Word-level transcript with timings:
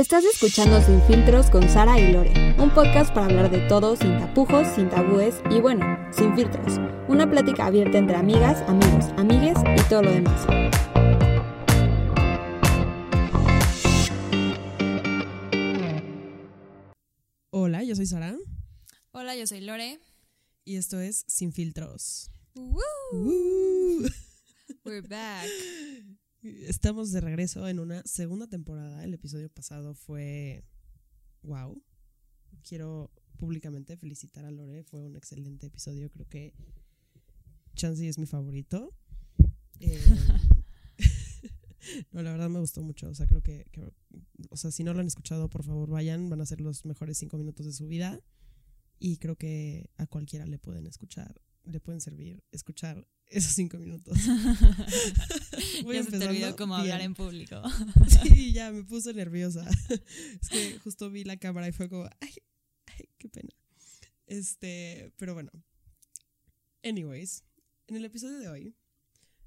Estás 0.00 0.24
escuchando 0.24 0.80
Sin 0.80 1.02
Filtros 1.02 1.50
con 1.50 1.68
Sara 1.68 2.00
y 2.00 2.10
Lore, 2.10 2.56
un 2.58 2.72
podcast 2.72 3.12
para 3.12 3.26
hablar 3.26 3.50
de 3.50 3.58
todo 3.68 3.96
sin 3.96 4.18
tapujos, 4.18 4.66
sin 4.74 4.88
tabúes 4.88 5.42
y 5.50 5.60
bueno, 5.60 5.84
sin 6.10 6.34
filtros. 6.34 6.78
Una 7.06 7.30
plática 7.30 7.66
abierta 7.66 7.98
entre 7.98 8.16
amigas, 8.16 8.62
amigos, 8.66 9.04
amigues 9.18 9.58
y 9.76 9.88
todo 9.90 10.00
lo 10.00 10.10
demás. 10.10 10.46
Hola, 17.50 17.84
yo 17.84 17.94
soy 17.94 18.06
Sara 18.06 18.34
Hola, 19.10 19.36
yo 19.36 19.46
soy 19.46 19.60
Lore. 19.60 20.00
y 20.64 20.76
esto 20.76 20.98
es 20.98 21.26
Sin 21.28 21.52
Filtros. 21.52 22.30
Woo! 22.54 22.80
¡Woo! 23.12 24.08
We're 24.82 25.06
back. 25.06 25.46
Estamos 26.42 27.12
de 27.12 27.20
regreso 27.20 27.68
en 27.68 27.78
una 27.78 28.02
segunda 28.04 28.46
temporada. 28.46 29.04
El 29.04 29.12
episodio 29.14 29.50
pasado 29.50 29.94
fue 29.94 30.64
wow. 31.42 31.82
Quiero 32.66 33.10
públicamente 33.36 33.96
felicitar 33.96 34.44
a 34.46 34.50
Lore. 34.50 34.84
Fue 34.84 35.02
un 35.02 35.16
excelente 35.16 35.66
episodio. 35.66 36.10
Creo 36.10 36.26
que 36.28 36.54
Chansey 37.74 38.08
es 38.08 38.18
mi 38.18 38.24
favorito. 38.26 38.94
Eh, 39.80 40.00
no, 42.12 42.22
la 42.22 42.32
verdad 42.32 42.48
me 42.48 42.60
gustó 42.60 42.82
mucho. 42.82 43.08
O 43.10 43.14
sea, 43.14 43.26
creo 43.26 43.42
que, 43.42 43.66
que- 43.70 43.92
o 44.48 44.56
sea, 44.56 44.70
si 44.70 44.82
no 44.82 44.94
lo 44.94 45.00
han 45.00 45.06
escuchado, 45.06 45.50
por 45.50 45.62
favor 45.62 45.90
vayan. 45.90 46.30
Van 46.30 46.40
a 46.40 46.46
ser 46.46 46.62
los 46.62 46.86
mejores 46.86 47.18
cinco 47.18 47.36
minutos 47.36 47.66
de 47.66 47.72
su 47.74 47.86
vida. 47.86 48.18
Y 48.98 49.18
creo 49.18 49.36
que 49.36 49.90
a 49.98 50.06
cualquiera 50.06 50.46
le 50.46 50.58
pueden 50.58 50.86
escuchar, 50.86 51.40
le 51.64 51.80
pueden 51.80 52.00
servir 52.00 52.42
escuchar 52.52 53.06
esos 53.26 53.52
cinco 53.52 53.78
minutos. 53.78 54.18
Voy 55.84 55.96
ya 55.96 56.02
se 56.02 56.18
te 56.18 56.26
olvidó 56.26 56.56
cómo 56.56 56.74
hablar 56.74 57.00
en 57.00 57.14
público. 57.14 57.62
Sí, 58.22 58.52
ya 58.52 58.70
me 58.72 58.82
puse 58.84 59.14
nerviosa. 59.14 59.66
Es 60.42 60.48
que 60.48 60.78
justo 60.80 61.10
vi 61.10 61.24
la 61.24 61.36
cámara 61.36 61.68
y 61.68 61.72
fue 61.72 61.88
como, 61.88 62.04
ay, 62.20 62.34
ay, 62.86 63.08
qué 63.18 63.28
pena. 63.28 63.50
Este, 64.26 65.12
pero 65.16 65.34
bueno. 65.34 65.50
Anyways, 66.82 67.44
en 67.86 67.96
el 67.96 68.04
episodio 68.04 68.38
de 68.38 68.48
hoy, 68.48 68.74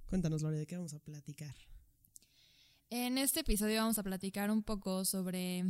cuéntanos, 0.05 0.41
Lore, 0.41 0.57
de 0.57 0.65
qué 0.65 0.77
vamos 0.77 0.93
a 0.93 0.99
platicar. 0.99 1.55
En 2.89 3.17
este 3.17 3.41
episodio 3.41 3.81
vamos 3.81 3.97
a 3.97 4.03
platicar 4.03 4.51
un 4.51 4.63
poco 4.63 5.03
sobre 5.03 5.65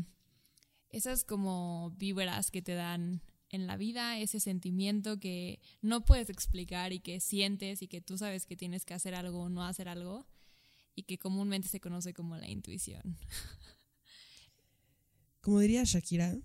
esas 0.89 1.23
como 1.23 1.92
víveras 1.98 2.52
que 2.52 2.62
te 2.62 2.73
dan 2.73 3.22
en 3.54 3.68
la 3.68 3.78
vida, 3.78 4.18
ese 4.18 4.40
sentimiento 4.40 5.20
que 5.20 5.59
no 5.82 6.04
puedes 6.06 6.30
explicar 6.30 6.92
y 6.92 7.00
que 7.00 7.20
sientes 7.20 7.84
y 7.84 7.88
que 7.88 8.02
tú 8.02 8.18
sabes 8.18 8.48
que 8.48 8.58
tienes 8.58 8.84
que 8.84 8.95
hacer 8.95 9.14
algo 9.14 9.44
o 9.44 9.50
no 9.50 9.64
hacer 9.64 9.88
algo 9.88 10.26
y 10.95 11.04
que 11.04 11.20
comúnmente 11.20 11.68
se 11.68 11.80
conoce 11.80 12.14
como 12.14 12.36
la 12.36 12.50
intuición. 12.50 13.18
Como 15.42 15.60
diría 15.60 15.84
Shakira, 15.84 16.36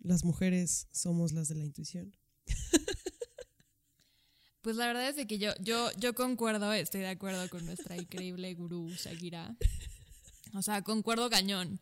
las 0.00 0.24
mujeres 0.24 0.88
somos 0.90 1.32
las 1.32 1.48
de 1.48 1.54
la 1.54 1.64
intuición. 1.64 2.16
Pues 4.62 4.76
la 4.76 4.86
verdad 4.86 5.08
es 5.08 5.16
de 5.16 5.26
que 5.26 5.38
yo, 5.38 5.52
yo, 5.58 5.90
yo 5.96 6.14
concuerdo, 6.14 6.70
estoy 6.74 7.00
de 7.00 7.08
acuerdo 7.08 7.48
con 7.48 7.64
nuestra 7.64 7.96
increíble 7.96 8.52
gurú 8.52 8.90
Shakira. 8.90 9.56
O 10.52 10.60
sea, 10.60 10.82
concuerdo 10.82 11.30
cañón. 11.30 11.80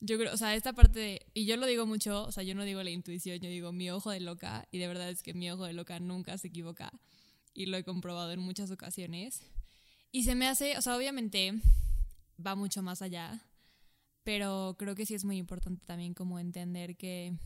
Yo 0.00 0.18
creo, 0.18 0.32
o 0.32 0.36
sea, 0.36 0.54
esta 0.54 0.72
parte 0.72 0.98
de, 0.98 1.26
y 1.32 1.46
yo 1.46 1.56
lo 1.56 1.66
digo 1.66 1.86
mucho, 1.86 2.24
o 2.24 2.32
sea, 2.32 2.42
yo 2.42 2.54
no 2.54 2.64
digo 2.64 2.82
la 2.82 2.90
intuición, 2.90 3.38
yo 3.38 3.48
digo 3.48 3.72
mi 3.72 3.90
ojo 3.90 4.10
de 4.10 4.20
loca, 4.20 4.68
y 4.70 4.78
de 4.78 4.88
verdad 4.88 5.08
es 5.08 5.22
que 5.22 5.32
mi 5.32 5.50
ojo 5.50 5.64
de 5.64 5.72
loca 5.72 5.98
nunca 6.00 6.36
se 6.36 6.48
equivoca, 6.48 6.92
y 7.54 7.66
lo 7.66 7.76
he 7.76 7.84
comprobado 7.84 8.30
en 8.32 8.40
muchas 8.40 8.70
ocasiones. 8.70 9.40
Y 10.12 10.24
se 10.24 10.34
me 10.34 10.46
hace, 10.46 10.76
o 10.76 10.82
sea, 10.82 10.96
obviamente 10.96 11.54
va 12.44 12.54
mucho 12.54 12.82
más 12.82 13.00
allá, 13.00 13.42
pero 14.22 14.76
creo 14.78 14.94
que 14.94 15.06
sí 15.06 15.14
es 15.14 15.24
muy 15.24 15.38
importante 15.38 15.84
también 15.86 16.12
como 16.12 16.38
entender 16.38 16.96
que, 16.96 17.38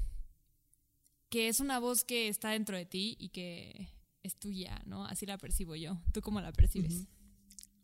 que 1.29 1.49
es 1.49 1.61
una 1.61 1.79
voz 1.79 2.05
que 2.05 2.29
está 2.29 2.51
dentro 2.51 2.77
de 2.77 2.87
ti 2.87 3.17
y 3.21 3.29
que 3.29 3.89
es 4.23 4.37
tuya, 4.37 4.83
¿no? 4.87 5.05
Así 5.05 5.27
la 5.27 5.39
percibo 5.39 5.77
yo. 5.77 6.01
¿Tú 6.13 6.21
cómo 6.21 6.41
la 6.41 6.53
percibes? 6.53 7.07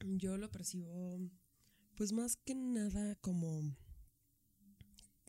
Yo 0.00 0.37
lo 0.37 0.50
percibo, 0.50 1.19
pues 1.94 2.12
más 2.12 2.37
que 2.37 2.54
nada 2.54 3.15
como. 3.16 3.77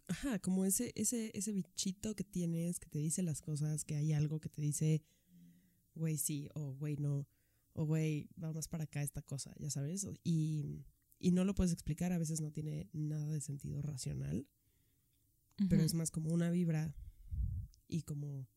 Ajá, 0.07 0.39
como 0.39 0.63
ese, 0.63 0.93
ese, 0.95 1.31
ese 1.37 1.51
bichito 1.51 2.15
que 2.15 2.23
tienes 2.23 2.79
que 2.79 2.87
te 2.89 2.99
dice 2.99 3.23
las 3.23 3.41
cosas, 3.41 3.83
que 3.83 3.95
hay 3.95 4.13
algo 4.13 4.39
que 4.39 4.49
te 4.49 4.61
dice, 4.61 5.03
güey, 5.95 6.17
sí, 6.17 6.47
o 6.53 6.73
güey, 6.75 6.95
no, 6.95 7.27
o 7.73 7.85
güey, 7.85 8.29
va 8.41 8.53
más 8.53 8.67
para 8.69 8.85
acá 8.85 9.03
esta 9.03 9.21
cosa, 9.21 9.53
ya 9.59 9.69
sabes. 9.69 10.07
Y, 10.23 10.85
y 11.19 11.31
no 11.31 11.43
lo 11.43 11.55
puedes 11.55 11.73
explicar, 11.73 12.13
a 12.13 12.17
veces 12.17 12.39
no 12.39 12.51
tiene 12.51 12.89
nada 12.93 13.27
de 13.27 13.41
sentido 13.41 13.81
racional, 13.81 14.47
pero 15.69 15.83
es 15.83 15.93
más 15.93 16.11
como 16.11 16.31
una 16.31 16.49
vibra 16.51 16.95
y 17.87 18.03
como... 18.03 18.41
O 18.41 18.47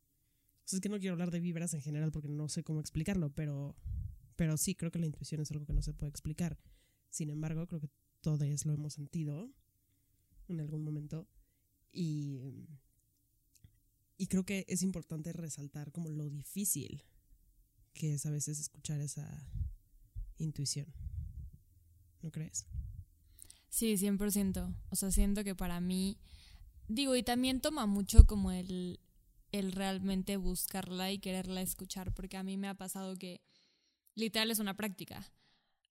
sea, 0.70 0.76
es 0.76 0.80
que 0.80 0.88
no 0.88 1.00
quiero 1.00 1.14
hablar 1.14 1.32
de 1.32 1.40
vibras 1.40 1.74
en 1.74 1.80
general 1.80 2.12
porque 2.12 2.28
no 2.28 2.48
sé 2.48 2.62
cómo 2.62 2.78
explicarlo, 2.78 3.30
pero, 3.34 3.74
pero 4.36 4.56
sí, 4.56 4.76
creo 4.76 4.92
que 4.92 5.00
la 5.00 5.06
intuición 5.06 5.40
es 5.40 5.50
algo 5.50 5.66
que 5.66 5.72
no 5.72 5.82
se 5.82 5.94
puede 5.94 6.10
explicar. 6.10 6.58
Sin 7.08 7.28
embargo, 7.30 7.66
creo 7.66 7.80
que 7.80 7.90
todos 8.20 8.38
lo 8.66 8.72
hemos 8.72 8.94
sentido 8.94 9.50
en 10.46 10.60
algún 10.60 10.84
momento 10.84 11.26
y, 11.92 12.68
y 14.16 14.26
creo 14.26 14.44
que 14.44 14.64
es 14.68 14.82
importante 14.82 15.32
resaltar 15.32 15.92
como 15.92 16.10
lo 16.10 16.28
difícil 16.28 17.04
que 17.92 18.14
es 18.14 18.26
a 18.26 18.30
veces 18.30 18.58
escuchar 18.58 19.00
esa 19.00 19.46
intuición. 20.38 20.86
¿No 22.22 22.30
crees? 22.30 22.66
Sí, 23.68 23.96
100%. 23.96 24.74
O 24.90 24.96
sea, 24.96 25.10
siento 25.10 25.44
que 25.44 25.54
para 25.54 25.80
mí, 25.80 26.18
digo, 26.88 27.16
y 27.16 27.22
también 27.22 27.60
toma 27.60 27.86
mucho 27.86 28.26
como 28.26 28.52
el, 28.52 29.00
el 29.52 29.72
realmente 29.72 30.36
buscarla 30.36 31.12
y 31.12 31.18
quererla 31.18 31.62
escuchar, 31.62 32.12
porque 32.12 32.36
a 32.36 32.42
mí 32.42 32.56
me 32.56 32.68
ha 32.68 32.74
pasado 32.74 33.16
que 33.16 33.40
literal 34.14 34.50
es 34.50 34.58
una 34.58 34.76
práctica, 34.76 35.30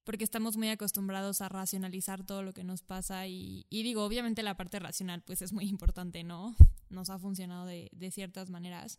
porque 0.04 0.24
estamos 0.24 0.58
muy 0.58 0.70
acostumbrados 0.70 1.42
a 1.42 1.50
racionalizar 1.50 2.26
todo 2.26 2.44
lo 2.44 2.54
que 2.54 2.64
nos 2.64 2.82
pasa 2.82 3.28
y, 3.28 3.66
digo, 3.70 4.04
obviamente 4.04 4.44
la 4.44 4.58
parte 4.58 4.80
racional 4.80 5.22
pues 5.22 5.42
es 5.42 5.54
muy 5.54 5.66
importante, 5.66 6.24
¿no? 6.24 6.56
Nos 6.90 7.12
ha 7.12 7.20
funcionado 7.20 7.68
de, 7.68 7.90
de 7.94 8.10
ciertas 8.10 8.50
maneras, 8.50 8.98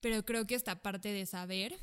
pero 0.00 0.24
creo 0.24 0.46
que 0.46 0.54
esta 0.54 0.82
parte 0.82 1.10
de 1.10 1.24
saber, 1.24 1.74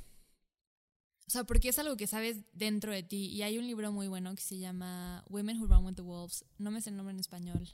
o 1.29 1.31
sea, 1.31 1.45
porque 1.45 1.69
es 1.69 1.79
algo 1.79 1.95
que 1.95 2.05
sabes 2.05 2.43
dentro 2.53 2.91
de 2.91 3.01
ti. 3.01 3.27
Y 3.27 3.43
hay 3.43 3.57
un 3.57 3.65
libro 3.65 3.91
muy 3.91 4.07
bueno 4.07 4.35
que 4.35 4.41
se 4.41 4.57
llama 4.57 5.23
Women 5.29 5.61
Who 5.61 5.67
Run 5.67 5.85
with 5.85 5.93
the 5.93 6.01
Wolves. 6.01 6.43
No 6.57 6.69
me 6.69 6.81
sé 6.81 6.89
el 6.89 6.97
nombre 6.97 7.13
en 7.13 7.19
español. 7.19 7.69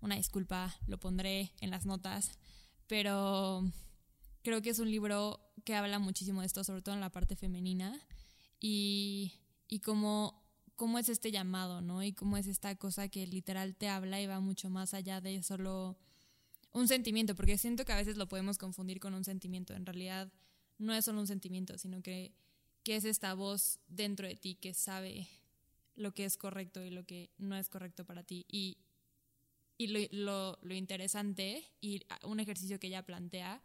Una 0.00 0.14
disculpa, 0.14 0.74
lo 0.86 0.98
pondré 0.98 1.52
en 1.60 1.70
las 1.70 1.84
notas. 1.84 2.38
Pero 2.86 3.70
creo 4.42 4.62
que 4.62 4.70
es 4.70 4.78
un 4.78 4.90
libro 4.90 5.40
que 5.64 5.74
habla 5.74 5.98
muchísimo 5.98 6.40
de 6.40 6.46
esto, 6.46 6.64
sobre 6.64 6.80
todo 6.80 6.94
en 6.94 7.00
la 7.00 7.10
parte 7.10 7.36
femenina. 7.36 8.00
Y, 8.60 9.32
y 9.68 9.80
cómo, 9.80 10.44
cómo 10.76 10.98
es 10.98 11.08
este 11.08 11.30
llamado, 11.30 11.80
¿no? 11.80 12.02
Y 12.02 12.12
cómo 12.12 12.36
es 12.36 12.46
esta 12.46 12.74
cosa 12.76 13.08
que 13.08 13.26
literal 13.26 13.74
te 13.76 13.88
habla 13.88 14.20
y 14.20 14.26
va 14.26 14.40
mucho 14.40 14.70
más 14.70 14.94
allá 14.94 15.20
de 15.20 15.42
solo 15.42 15.96
un 16.72 16.88
sentimiento. 16.88 17.34
Porque 17.34 17.58
siento 17.58 17.84
que 17.84 17.92
a 17.92 17.96
veces 17.96 18.16
lo 18.16 18.28
podemos 18.28 18.58
confundir 18.58 19.00
con 19.00 19.14
un 19.14 19.24
sentimiento. 19.24 19.74
En 19.74 19.86
realidad 19.86 20.32
no 20.78 20.94
es 20.94 21.04
solo 21.04 21.20
un 21.20 21.26
sentimiento, 21.26 21.78
sino 21.78 22.02
que 22.02 22.34
que 22.86 22.94
es 22.94 23.04
esta 23.04 23.34
voz 23.34 23.80
dentro 23.88 24.28
de 24.28 24.36
ti 24.36 24.54
que 24.54 24.72
sabe 24.72 25.26
lo 25.96 26.14
que 26.14 26.24
es 26.24 26.36
correcto 26.36 26.84
y 26.84 26.90
lo 26.90 27.04
que 27.04 27.30
no 27.36 27.56
es 27.56 27.68
correcto 27.68 28.04
para 28.04 28.22
ti. 28.22 28.46
Y, 28.48 28.78
y 29.76 29.88
lo, 29.88 29.98
lo, 30.12 30.58
lo 30.62 30.72
interesante 30.72 31.64
y 31.80 32.06
un 32.22 32.38
ejercicio 32.38 32.78
que 32.78 32.86
ella 32.86 33.04
plantea, 33.04 33.60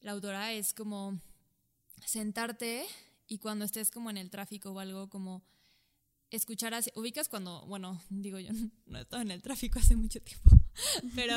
la 0.00 0.10
autora, 0.10 0.52
es 0.52 0.74
como 0.74 1.20
sentarte 2.04 2.86
y 3.26 3.38
cuando 3.38 3.64
estés 3.64 3.90
como 3.90 4.10
en 4.10 4.16
el 4.16 4.30
tráfico 4.30 4.70
o 4.70 4.80
algo, 4.80 5.08
como 5.08 5.42
escuchar 6.30 6.74
así, 6.74 6.90
ubicas 6.94 7.28
cuando, 7.28 7.64
bueno, 7.66 8.00
digo 8.10 8.38
yo, 8.38 8.52
no 8.86 8.98
he 8.98 9.02
estado 9.02 9.22
en 9.22 9.30
el 9.30 9.42
tráfico 9.42 9.78
hace 9.78 9.96
mucho 9.96 10.20
tiempo, 10.20 10.50
pero, 11.14 11.36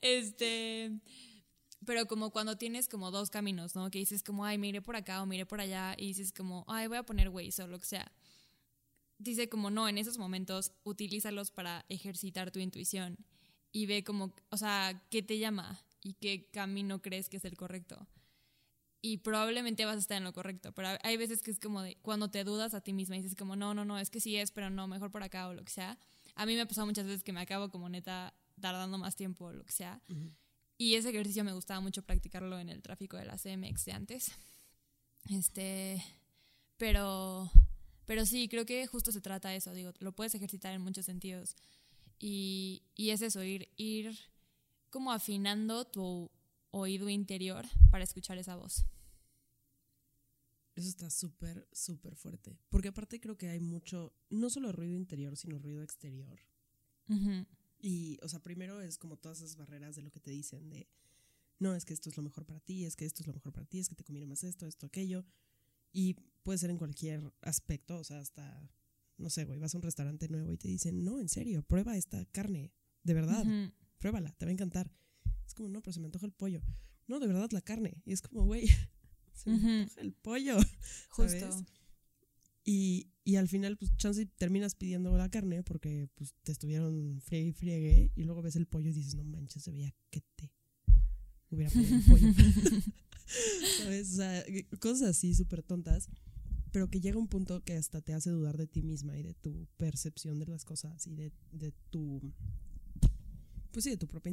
este, 0.00 0.98
pero 1.84 2.06
como 2.06 2.30
cuando 2.30 2.56
tienes 2.56 2.88
como 2.88 3.10
dos 3.10 3.30
caminos, 3.30 3.74
¿no? 3.74 3.90
Que 3.90 3.98
dices 3.98 4.22
como, 4.22 4.44
ay, 4.44 4.58
mire 4.58 4.82
por 4.82 4.96
acá 4.96 5.22
o 5.22 5.26
mire 5.26 5.46
por 5.46 5.60
allá, 5.60 5.94
y 5.96 6.08
dices 6.08 6.32
como, 6.32 6.64
ay, 6.68 6.86
voy 6.88 6.98
a 6.98 7.04
poner 7.04 7.28
Waze 7.28 7.62
o 7.62 7.66
lo 7.66 7.78
que 7.78 7.86
sea. 7.86 8.12
Dice 9.18 9.48
como, 9.48 9.70
no, 9.70 9.88
en 9.88 9.98
esos 9.98 10.16
momentos 10.16 10.72
utilízalos 10.84 11.50
para 11.50 11.84
ejercitar 11.88 12.52
tu 12.52 12.60
intuición 12.60 13.18
y 13.72 13.86
ve 13.86 14.04
como, 14.04 14.32
o 14.50 14.56
sea, 14.56 15.02
qué 15.10 15.22
te 15.22 15.38
llama 15.38 15.80
y 16.02 16.14
qué 16.14 16.48
camino 16.52 17.02
crees 17.02 17.28
que 17.28 17.38
es 17.38 17.44
el 17.44 17.56
correcto. 17.56 18.06
Y 19.00 19.18
probablemente 19.18 19.84
vas 19.84 19.96
a 19.96 20.00
estar 20.00 20.16
en 20.16 20.24
lo 20.24 20.32
correcto, 20.32 20.72
pero 20.72 20.88
hay 21.02 21.16
veces 21.16 21.40
que 21.42 21.52
es 21.52 21.60
como 21.60 21.82
de, 21.82 21.96
cuando 22.02 22.30
te 22.30 22.42
dudas 22.42 22.74
a 22.74 22.80
ti 22.80 22.92
misma 22.92 23.16
y 23.16 23.22
dices 23.22 23.36
como, 23.36 23.54
no, 23.54 23.72
no, 23.72 23.84
no, 23.84 23.98
es 23.98 24.10
que 24.10 24.18
sí 24.20 24.36
es, 24.36 24.50
pero 24.50 24.70
no, 24.70 24.88
mejor 24.88 25.10
por 25.10 25.22
acá 25.22 25.48
o 25.48 25.54
lo 25.54 25.64
que 25.64 25.70
sea. 25.70 25.98
A 26.34 26.46
mí 26.46 26.54
me 26.54 26.62
ha 26.62 26.66
pasado 26.66 26.86
muchas 26.86 27.06
veces 27.06 27.22
que 27.22 27.32
me 27.32 27.40
acabo 27.40 27.70
como 27.70 27.88
neta 27.88 28.34
tardando 28.60 28.98
más 28.98 29.14
tiempo 29.14 29.46
o 29.46 29.52
lo 29.52 29.64
que 29.64 29.72
sea. 29.72 30.00
Y 30.76 30.94
ese 30.94 31.10
ejercicio 31.10 31.44
me 31.44 31.52
gustaba 31.52 31.80
mucho 31.80 32.02
practicarlo 32.02 32.58
en 32.58 32.68
el 32.68 32.82
tráfico 32.82 33.16
de 33.16 33.24
la 33.24 33.36
CMX 33.36 33.84
de 33.84 33.92
antes. 33.92 34.32
Este, 35.28 36.02
pero, 36.76 37.50
Pero 38.06 38.24
sí, 38.24 38.48
creo 38.48 38.64
que 38.64 38.86
justo 38.86 39.12
se 39.12 39.20
trata 39.20 39.50
de 39.50 39.56
eso, 39.56 39.74
digo, 39.74 39.92
lo 39.98 40.12
puedes 40.12 40.34
ejercitar 40.34 40.72
en 40.72 40.80
muchos 40.80 41.04
sentidos. 41.04 41.56
Y, 42.18 42.82
y 42.96 43.10
es 43.10 43.22
eso, 43.22 43.44
ir, 43.44 43.68
ir 43.76 44.18
como 44.90 45.12
afinando 45.12 45.84
tu 45.84 46.30
oído 46.70 47.08
interior 47.08 47.66
para 47.90 48.04
escuchar 48.04 48.38
esa 48.38 48.56
voz. 48.56 48.86
Eso 50.74 50.88
está 50.88 51.10
súper, 51.10 51.68
súper 51.72 52.14
fuerte. 52.14 52.56
Porque 52.68 52.88
aparte 52.88 53.20
creo 53.20 53.36
que 53.36 53.48
hay 53.48 53.58
mucho, 53.58 54.14
no 54.30 54.48
solo 54.48 54.70
ruido 54.70 54.94
interior, 54.94 55.36
sino 55.36 55.58
ruido 55.58 55.82
exterior. 55.82 56.40
Y, 57.80 58.18
o 58.22 58.28
sea, 58.28 58.40
primero 58.40 58.80
es 58.80 58.98
como 58.98 59.16
todas 59.16 59.38
esas 59.38 59.56
barreras 59.56 59.96
de 59.96 60.02
lo 60.02 60.10
que 60.10 60.20
te 60.20 60.30
dicen, 60.30 60.68
de, 60.68 60.88
no, 61.58 61.74
es 61.74 61.84
que 61.84 61.94
esto 61.94 62.10
es 62.10 62.16
lo 62.16 62.22
mejor 62.22 62.44
para 62.44 62.60
ti, 62.60 62.84
es 62.84 62.96
que 62.96 63.06
esto 63.06 63.22
es 63.22 63.26
lo 63.26 63.32
mejor 63.32 63.52
para 63.52 63.66
ti, 63.66 63.78
es 63.78 63.88
que 63.88 63.94
te 63.94 64.04
conviene 64.04 64.26
más 64.26 64.44
esto, 64.44 64.66
esto, 64.66 64.86
aquello. 64.86 65.24
Y 65.92 66.14
puede 66.42 66.58
ser 66.58 66.70
en 66.70 66.78
cualquier 66.78 67.32
aspecto, 67.40 67.98
o 67.98 68.04
sea, 68.04 68.18
hasta, 68.18 68.70
no 69.16 69.30
sé, 69.30 69.44
güey, 69.44 69.58
vas 69.58 69.74
a 69.74 69.78
un 69.78 69.82
restaurante 69.82 70.28
nuevo 70.28 70.52
y 70.52 70.58
te 70.58 70.68
dicen, 70.68 71.04
no, 71.04 71.18
en 71.18 71.28
serio, 71.28 71.62
prueba 71.62 71.96
esta 71.96 72.24
carne, 72.26 72.72
de 73.02 73.14
verdad, 73.14 73.44
pruébala, 73.98 74.32
te 74.34 74.44
va 74.44 74.50
a 74.50 74.52
encantar. 74.52 74.92
Es 75.48 75.54
como, 75.54 75.70
no, 75.70 75.80
pero 75.80 75.94
se 75.94 76.00
me 76.00 76.06
antoja 76.06 76.26
el 76.26 76.32
pollo. 76.32 76.60
No, 77.06 77.18
de 77.18 77.26
verdad 77.26 77.48
la 77.52 77.62
carne. 77.62 78.02
Y 78.04 78.12
es 78.12 78.20
como, 78.20 78.44
güey, 78.44 78.68
se 79.32 79.50
me 79.50 79.80
antoja 79.80 80.00
el 80.02 80.12
pollo. 80.12 80.58
Justo. 81.08 81.66
Y, 82.64 83.08
y, 83.24 83.36
al 83.36 83.48
final, 83.48 83.78
pues, 83.78 83.96
chance 83.96 84.26
terminas 84.26 84.74
pidiendo 84.74 85.16
la 85.16 85.30
carne 85.30 85.62
porque 85.62 86.10
pues, 86.16 86.34
te 86.42 86.52
estuvieron 86.52 87.18
friegue 87.22 87.48
y 87.48 87.52
friegue. 87.52 88.12
Y 88.14 88.24
luego 88.24 88.42
ves 88.42 88.56
el 88.56 88.66
pollo 88.66 88.90
y 88.90 88.92
dices, 88.92 89.14
no 89.14 89.24
manches, 89.24 89.62
se 89.62 89.70
veía 89.70 89.94
que 90.10 90.20
te 90.36 90.52
hubiera 91.50 91.70
pedido 91.70 91.96
el 91.96 92.04
pollo. 92.04 92.28
¿Sabes? 93.78 94.12
O 94.12 94.16
sea, 94.16 94.44
cosas 94.80 95.08
así 95.08 95.34
súper 95.34 95.62
tontas. 95.62 96.10
Pero 96.72 96.90
que 96.90 97.00
llega 97.00 97.18
un 97.18 97.28
punto 97.28 97.64
que 97.64 97.72
hasta 97.72 98.02
te 98.02 98.12
hace 98.12 98.28
dudar 98.28 98.58
de 98.58 98.66
ti 98.66 98.82
misma 98.82 99.16
y 99.16 99.22
de 99.22 99.32
tu 99.32 99.66
percepción 99.78 100.38
de 100.38 100.44
las 100.44 100.66
cosas 100.66 101.06
y 101.06 101.14
de, 101.14 101.32
de 101.52 101.72
tu 101.88 102.34
pues 103.72 103.84
sí, 103.84 103.90
de 103.90 103.96
tu 103.96 104.06
propia 104.06 104.32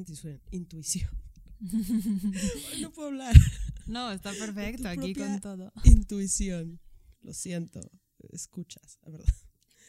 intuición. 0.51 1.09
no 2.81 2.91
puedo 2.91 3.09
hablar. 3.09 3.35
No, 3.87 4.11
está 4.11 4.31
perfecto 4.33 4.87
aquí 4.87 5.13
con 5.13 5.39
todo. 5.39 5.71
Intuición. 5.83 6.79
Lo 7.21 7.33
siento. 7.33 7.79
Escuchas, 8.31 8.99
la 9.03 9.11
verdad. 9.11 9.33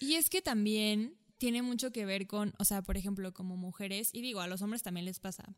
Y 0.01 0.15
es 0.15 0.29
que 0.29 0.43
también 0.43 1.17
tiene 1.39 1.63
mucho 1.63 1.91
que 1.91 2.05
ver 2.05 2.27
con, 2.27 2.55
o 2.59 2.65
sea, 2.65 2.83
por 2.83 2.97
ejemplo, 2.97 3.33
como 3.33 3.57
mujeres, 3.57 4.11
y 4.13 4.21
digo, 4.21 4.41
a 4.41 4.47
los 4.47 4.63
hombres 4.63 4.83
también 4.83 5.07
les 5.07 5.21
pasa, 5.21 5.57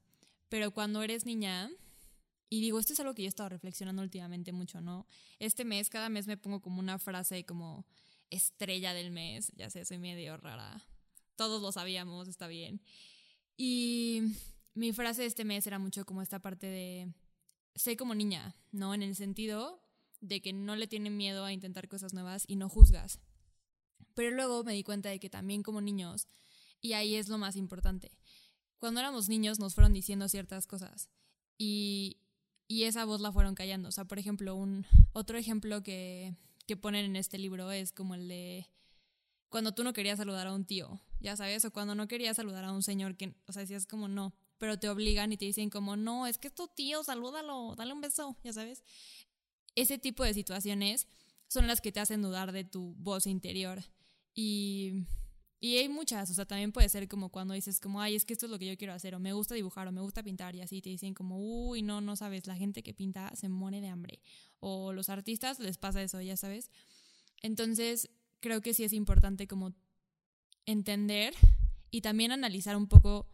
pero 0.49 0.73
cuando 0.73 1.03
eres 1.03 1.27
niña, 1.27 1.71
y 2.51 2.61
digo, 2.61 2.79
esto 2.79 2.93
es 2.93 3.01
algo 3.01 3.15
que 3.15 3.23
yo 3.23 3.27
he 3.27 3.29
estado 3.29 3.51
reflexionando 3.51 4.03
últimamente 4.03 4.53
mucho, 4.53 4.81
¿no? 4.81 5.07
Este 5.39 5.65
mes, 5.65 5.91
cada 5.91 6.09
mes 6.09 6.27
me 6.27 6.37
pongo 6.37 6.61
como 6.61 6.81
una 6.81 6.99
frase 6.99 7.45
como 7.45 7.85
estrella 8.31 8.95
del 8.95 9.11
mes, 9.11 9.53
ya 9.57 9.71
sé, 9.71 9.85
soy 9.85 9.99
medio 9.99 10.37
rara. 10.37 10.83
Todos 11.37 11.63
lo 11.63 11.73
sabíamos, 11.73 12.27
está 12.29 12.49
bien. 12.49 12.81
Y 13.59 14.23
mi 14.75 14.93
frase 14.93 15.23
de 15.23 15.27
este 15.27 15.45
mes 15.45 15.67
era 15.67 15.81
mucho 15.81 16.07
como 16.07 16.23
esta 16.23 16.39
parte 16.39 16.69
de, 16.69 17.13
sé 17.75 17.97
como 17.97 18.15
niña, 18.15 18.57
¿no? 18.71 18.95
En 18.95 19.03
el 19.03 19.17
sentido 19.17 19.83
de 20.21 20.41
que 20.41 20.53
no 20.53 20.77
le 20.77 20.87
tienen 20.87 21.17
miedo 21.17 21.45
a 21.45 21.53
intentar 21.53 21.89
cosas 21.89 22.15
nuevas 22.15 22.45
y 22.47 22.55
no 22.55 22.69
juzgas. 22.69 23.21
Pero 24.15 24.31
luego 24.31 24.63
me 24.63 24.73
di 24.73 24.85
cuenta 24.85 25.09
de 25.11 25.19
que 25.19 25.29
también 25.29 25.65
como 25.65 25.81
niños, 25.81 26.29
y 26.81 26.93
ahí 26.93 27.17
es 27.17 27.29
lo 27.29 27.37
más 27.37 27.57
importante, 27.57 28.13
cuando 28.79 29.01
éramos 29.01 29.29
niños 29.29 29.59
nos 29.59 29.75
fueron 29.75 29.93
diciendo 29.93 30.29
ciertas 30.29 30.69
cosas 30.69 31.09
y, 31.59 32.19
y 32.69 32.85
esa 32.85 33.05
voz 33.05 33.21
la 33.21 33.33
fueron 33.33 33.57
callando. 33.57 33.89
O 33.89 33.93
sea, 33.93 34.05
por 34.05 34.21
ejemplo, 34.21 34.55
un 34.55 34.87
otro 35.13 35.37
ejemplo 35.37 35.83
que, 35.83 36.37
que 36.67 36.77
ponen 36.77 37.05
en 37.05 37.17
este 37.17 37.39
libro 37.39 37.73
es 37.73 37.91
como 37.91 38.15
el 38.15 38.29
de 38.29 38.69
cuando 39.49 39.73
tú 39.73 39.85
no 39.85 39.93
querías 39.93 40.19
saludar 40.19 40.47
a 40.47 40.53
un 40.53 40.65
tío, 40.65 41.01
ya 41.21 41.37
sabes, 41.37 41.65
o 41.65 41.73
cuando 41.73 41.95
no 41.95 42.09
querías 42.09 42.37
saludar 42.37 42.65
a 42.65 42.73
un 42.73 42.83
señor 42.83 43.17
que, 43.17 43.35
o 43.47 43.53
sea, 43.53 43.61
decías 43.61 43.87
como 43.87 44.09
no, 44.09 44.35
pero 44.59 44.79
te 44.79 44.89
obligan 44.89 45.33
y 45.33 45.37
te 45.37 45.45
dicen 45.45 45.71
como 45.71 45.97
no, 45.97 46.27
es 46.27 46.39
que 46.39 46.49
es 46.49 46.55
tu 46.55 46.69
tío, 46.69 47.03
salúdalo, 47.03 47.75
dale 47.77 47.93
un 47.93 48.01
beso, 48.01 48.37
ya 48.45 48.53
sabes. 48.53 48.83
Ese 49.75 49.99
tipo 49.99 50.25
de 50.25 50.35
situaciones 50.35 51.07
son 51.47 51.67
las 51.67 51.81
que 51.81 51.93
te 51.93 52.01
hacen 52.01 52.23
dudar 52.23 52.53
de 52.53 52.65
tu 52.65 52.95
voz 52.99 53.27
interior. 53.27 53.83
Y, 54.35 55.07
y 55.61 55.77
hay 55.77 55.89
muchas, 55.89 56.31
o 56.31 56.35
sea, 56.35 56.45
también 56.45 56.73
puede 56.73 56.89
ser 56.89 57.09
como 57.09 57.31
cuando 57.31 57.55
dices 57.55 57.81
como, 57.81 58.01
ay, 58.01 58.17
es 58.17 58.25
que 58.25 58.33
esto 58.33 58.47
es 58.47 58.53
lo 58.53 58.59
que 58.59 58.67
yo 58.67 58.77
quiero 58.77 58.93
hacer, 58.93 59.15
o 59.15 59.21
me 59.21 59.33
gusta 59.33 59.55
dibujar, 59.55 59.89
o 59.89 59.93
me 59.93 60.01
gusta 60.01 60.23
pintar, 60.23 60.55
y 60.55 60.61
así 60.61 60.83
te 60.83 60.91
dicen 60.91 61.15
como, 61.15 61.39
uy, 61.39 61.83
no, 61.83 62.01
no 62.01 62.17
sabes, 62.17 62.47
la 62.47 62.57
gente 62.57 62.83
que 62.83 62.93
pinta 62.93 63.35
se 63.35 63.49
muere 63.49 63.81
de 63.81 63.89
hambre. 63.89 64.21
O 64.61 64.93
los 64.93 65.09
artistas 65.09 65.59
les 65.59 65.79
pasa 65.79 66.03
eso, 66.03 66.21
ya 66.21 66.37
sabes. 66.37 66.71
Entonces, 67.41 68.11
creo 68.41 68.61
que 68.61 68.75
sí 68.75 68.85
es 68.85 68.93
importante 68.93 69.47
como 69.47 69.75
entender 70.67 71.35
y 71.91 72.03
también 72.03 72.33
analizar 72.33 72.77
un 72.77 72.89
poco 72.89 73.27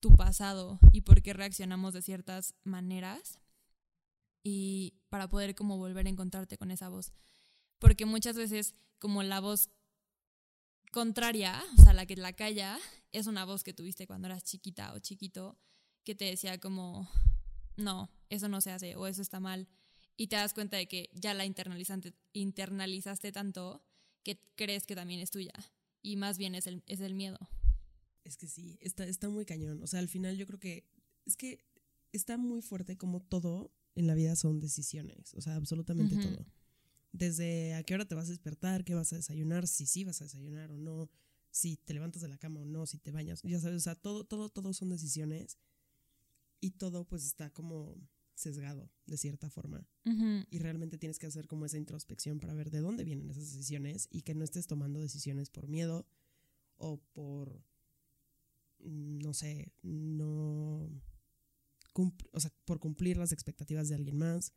tu 0.00 0.14
pasado 0.14 0.78
y 0.92 1.02
por 1.02 1.22
qué 1.22 1.32
reaccionamos 1.32 1.94
de 1.94 2.02
ciertas 2.02 2.54
maneras 2.64 3.38
y 4.42 4.94
para 5.08 5.28
poder 5.28 5.54
como 5.54 5.78
volver 5.78 6.06
a 6.06 6.10
encontrarte 6.10 6.58
con 6.58 6.70
esa 6.70 6.88
voz. 6.88 7.12
Porque 7.78 8.04
muchas 8.04 8.36
veces 8.36 8.74
como 8.98 9.22
la 9.22 9.40
voz 9.40 9.70
contraria, 10.92 11.62
o 11.78 11.82
sea, 11.82 11.92
la 11.92 12.06
que 12.06 12.16
la 12.16 12.34
calla, 12.34 12.78
es 13.12 13.26
una 13.26 13.44
voz 13.44 13.64
que 13.64 13.72
tuviste 13.72 14.06
cuando 14.06 14.26
eras 14.26 14.44
chiquita 14.44 14.92
o 14.92 14.98
chiquito 14.98 15.58
que 16.04 16.14
te 16.14 16.26
decía 16.26 16.58
como, 16.58 17.08
no, 17.76 18.10
eso 18.28 18.48
no 18.48 18.60
se 18.60 18.70
hace 18.70 18.96
o 18.96 19.06
eso 19.06 19.22
está 19.22 19.40
mal. 19.40 19.68
Y 20.16 20.28
te 20.28 20.36
das 20.36 20.54
cuenta 20.54 20.76
de 20.76 20.86
que 20.86 21.10
ya 21.14 21.34
la 21.34 21.44
internalizaste, 21.44 22.14
internalizaste 22.32 23.32
tanto 23.32 23.84
que 24.24 24.40
crees 24.56 24.86
que 24.86 24.96
también 24.96 25.20
es 25.20 25.30
tuya. 25.30 25.52
Y 26.02 26.16
más 26.16 26.36
bien 26.36 26.54
es 26.54 26.66
el, 26.66 26.82
es 26.86 27.00
el 27.00 27.14
miedo. 27.14 27.38
Es 28.24 28.36
que 28.36 28.48
sí, 28.48 28.78
está, 28.80 29.06
está 29.06 29.28
muy 29.28 29.44
cañón. 29.44 29.82
O 29.82 29.86
sea, 29.86 30.00
al 30.00 30.08
final 30.08 30.36
yo 30.36 30.46
creo 30.46 30.58
que 30.58 30.84
es 31.24 31.36
que 31.36 31.64
está 32.12 32.36
muy 32.36 32.62
fuerte 32.62 32.96
como 32.96 33.20
todo 33.20 33.70
en 33.94 34.06
la 34.06 34.14
vida 34.14 34.34
son 34.36 34.60
decisiones. 34.60 35.34
O 35.34 35.40
sea, 35.40 35.54
absolutamente 35.54 36.16
todo. 36.16 36.46
Desde 37.12 37.74
a 37.74 37.82
qué 37.84 37.94
hora 37.94 38.06
te 38.06 38.14
vas 38.14 38.26
a 38.26 38.30
despertar, 38.30 38.84
qué 38.84 38.94
vas 38.94 39.12
a 39.12 39.16
desayunar, 39.16 39.68
si 39.68 39.86
sí 39.86 40.04
vas 40.04 40.20
a 40.20 40.24
desayunar 40.24 40.72
o 40.72 40.78
no, 40.78 41.08
si 41.50 41.76
te 41.76 41.94
levantas 41.94 42.22
de 42.22 42.28
la 42.28 42.38
cama 42.38 42.60
o 42.60 42.64
no, 42.64 42.86
si 42.86 42.98
te 42.98 43.12
bañas. 43.12 43.42
Ya 43.44 43.60
sabes, 43.60 43.76
o 43.76 43.84
sea, 43.84 43.94
todo, 43.94 44.24
todo, 44.24 44.48
todo 44.48 44.72
son 44.72 44.88
decisiones. 44.88 45.58
Y 46.60 46.72
todo 46.72 47.04
pues 47.04 47.24
está 47.24 47.50
como 47.50 47.94
sesgado 48.34 48.90
de 49.06 49.16
cierta 49.16 49.48
forma. 49.50 49.86
Y 50.50 50.58
realmente 50.58 50.98
tienes 50.98 51.18
que 51.18 51.26
hacer 51.26 51.46
como 51.46 51.64
esa 51.64 51.78
introspección 51.78 52.40
para 52.40 52.54
ver 52.54 52.70
de 52.70 52.80
dónde 52.80 53.04
vienen 53.04 53.30
esas 53.30 53.52
decisiones 53.52 54.08
y 54.10 54.22
que 54.22 54.34
no 54.34 54.44
estés 54.44 54.66
tomando 54.66 55.00
decisiones 55.00 55.50
por 55.50 55.68
miedo 55.68 56.06
o 56.76 57.00
por, 57.12 57.64
mm, 58.80 59.18
no 59.18 59.34
sé, 59.34 59.72
no... 59.82 60.90
O 62.32 62.40
sea, 62.40 62.52
por 62.64 62.80
cumplir 62.80 63.16
las 63.16 63.30
expectativas 63.30 63.88
de 63.88 63.94
alguien 63.94 64.18
más. 64.18 64.52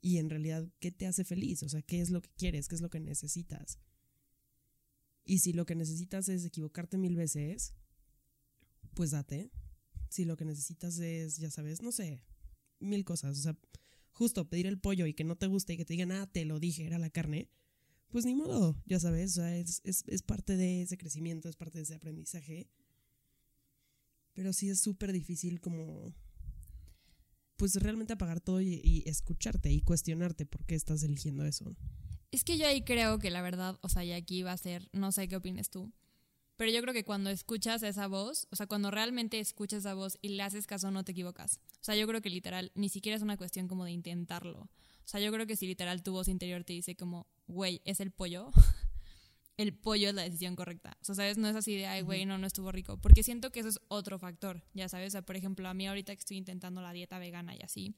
Y 0.00 0.18
en 0.18 0.30
realidad, 0.30 0.70
¿qué 0.78 0.92
te 0.92 1.06
hace 1.06 1.24
feliz? 1.24 1.64
O 1.64 1.68
sea, 1.68 1.82
¿qué 1.82 2.00
es 2.00 2.10
lo 2.10 2.22
que 2.22 2.30
quieres? 2.36 2.68
¿Qué 2.68 2.76
es 2.76 2.80
lo 2.80 2.90
que 2.90 3.00
necesitas? 3.00 3.80
Y 5.24 5.38
si 5.38 5.52
lo 5.52 5.66
que 5.66 5.74
necesitas 5.74 6.28
es 6.28 6.44
equivocarte 6.44 6.96
mil 6.96 7.16
veces, 7.16 7.74
pues 8.94 9.10
date. 9.10 9.50
Si 10.10 10.24
lo 10.24 10.36
que 10.36 10.44
necesitas 10.44 10.98
es, 10.98 11.38
ya 11.38 11.50
sabes, 11.50 11.82
no 11.82 11.90
sé, 11.90 12.22
mil 12.84 13.04
cosas. 13.04 13.38
O 13.38 13.42
sea, 13.42 13.56
justo 14.12 14.48
pedir 14.48 14.66
el 14.66 14.78
pollo 14.78 15.06
y 15.06 15.14
que 15.14 15.24
no 15.24 15.36
te 15.36 15.46
guste 15.46 15.74
y 15.74 15.76
que 15.76 15.84
te 15.84 15.94
digan, 15.94 16.12
ah, 16.12 16.26
te 16.30 16.44
lo 16.44 16.60
dije, 16.60 16.86
era 16.86 16.98
la 16.98 17.10
carne, 17.10 17.48
pues 18.08 18.24
ni 18.24 18.34
modo, 18.34 18.80
ya 18.86 19.00
sabes, 19.00 19.32
o 19.32 19.34
sea, 19.42 19.56
es, 19.56 19.82
es, 19.84 20.22
parte 20.22 20.56
de 20.56 20.82
ese 20.82 20.96
crecimiento, 20.96 21.48
es 21.48 21.56
parte 21.56 21.78
de 21.78 21.82
ese 21.82 21.96
aprendizaje. 21.96 22.70
Pero 24.34 24.52
sí 24.52 24.68
es 24.68 24.80
súper 24.80 25.12
difícil 25.12 25.60
como, 25.60 26.14
pues 27.56 27.74
realmente 27.74 28.12
apagar 28.12 28.40
todo 28.40 28.60
y, 28.60 28.80
y, 28.84 29.02
escucharte 29.08 29.72
y 29.72 29.80
cuestionarte 29.80 30.46
por 30.46 30.64
qué 30.64 30.76
estás 30.76 31.02
eligiendo 31.02 31.44
eso. 31.44 31.76
Es 32.30 32.44
que 32.44 32.56
yo 32.56 32.68
ahí 32.68 32.82
creo 32.82 33.18
que 33.18 33.30
la 33.30 33.42
verdad, 33.42 33.78
o 33.82 33.88
sea, 33.88 34.04
y 34.04 34.12
aquí 34.12 34.42
va 34.42 34.52
a 34.52 34.58
ser, 34.58 34.88
no 34.92 35.10
sé 35.10 35.26
qué 35.26 35.34
opines 35.34 35.70
tú, 35.70 35.92
pero 36.56 36.70
yo 36.70 36.80
creo 36.82 36.94
que 36.94 37.04
cuando 37.04 37.30
escuchas 37.30 37.82
esa 37.82 38.06
voz, 38.06 38.46
o 38.50 38.56
sea, 38.56 38.66
cuando 38.66 38.90
realmente 38.90 39.40
escuchas 39.40 39.80
esa 39.80 39.94
voz 39.94 40.18
y 40.22 40.28
le 40.30 40.42
haces 40.42 40.66
caso, 40.66 40.90
no 40.90 41.04
te 41.04 41.12
equivocas. 41.12 41.60
O 41.80 41.84
sea, 41.84 41.96
yo 41.96 42.06
creo 42.06 42.20
que 42.20 42.30
literal, 42.30 42.70
ni 42.74 42.88
siquiera 42.88 43.16
es 43.16 43.22
una 43.22 43.36
cuestión 43.36 43.66
como 43.66 43.84
de 43.84 43.90
intentarlo. 43.90 44.60
O 44.60 45.06
sea, 45.06 45.20
yo 45.20 45.32
creo 45.32 45.46
que 45.46 45.56
si 45.56 45.66
literal 45.66 46.02
tu 46.02 46.12
voz 46.12 46.28
interior 46.28 46.64
te 46.64 46.72
dice 46.72 46.94
como, 46.96 47.26
güey, 47.46 47.82
es 47.84 48.00
el 48.00 48.12
pollo, 48.12 48.50
el 49.56 49.74
pollo 49.74 50.08
es 50.08 50.14
la 50.14 50.22
decisión 50.22 50.54
correcta. 50.54 50.96
O 51.02 51.04
sea, 51.04 51.16
¿sabes? 51.16 51.38
No 51.38 51.48
es 51.48 51.56
así 51.56 51.76
de, 51.76 51.86
ay, 51.86 52.02
güey, 52.02 52.24
no, 52.24 52.38
no 52.38 52.46
estuvo 52.46 52.70
rico. 52.70 52.98
Porque 52.98 53.22
siento 53.22 53.50
que 53.50 53.60
eso 53.60 53.68
es 53.68 53.80
otro 53.88 54.18
factor, 54.18 54.62
ya 54.74 54.88
sabes. 54.88 55.08
O 55.08 55.10
sea, 55.12 55.22
por 55.22 55.36
ejemplo, 55.36 55.68
a 55.68 55.74
mí 55.74 55.88
ahorita 55.88 56.14
que 56.14 56.20
estoy 56.20 56.36
intentando 56.36 56.80
la 56.80 56.92
dieta 56.92 57.18
vegana 57.18 57.54
y 57.56 57.60
así, 57.62 57.94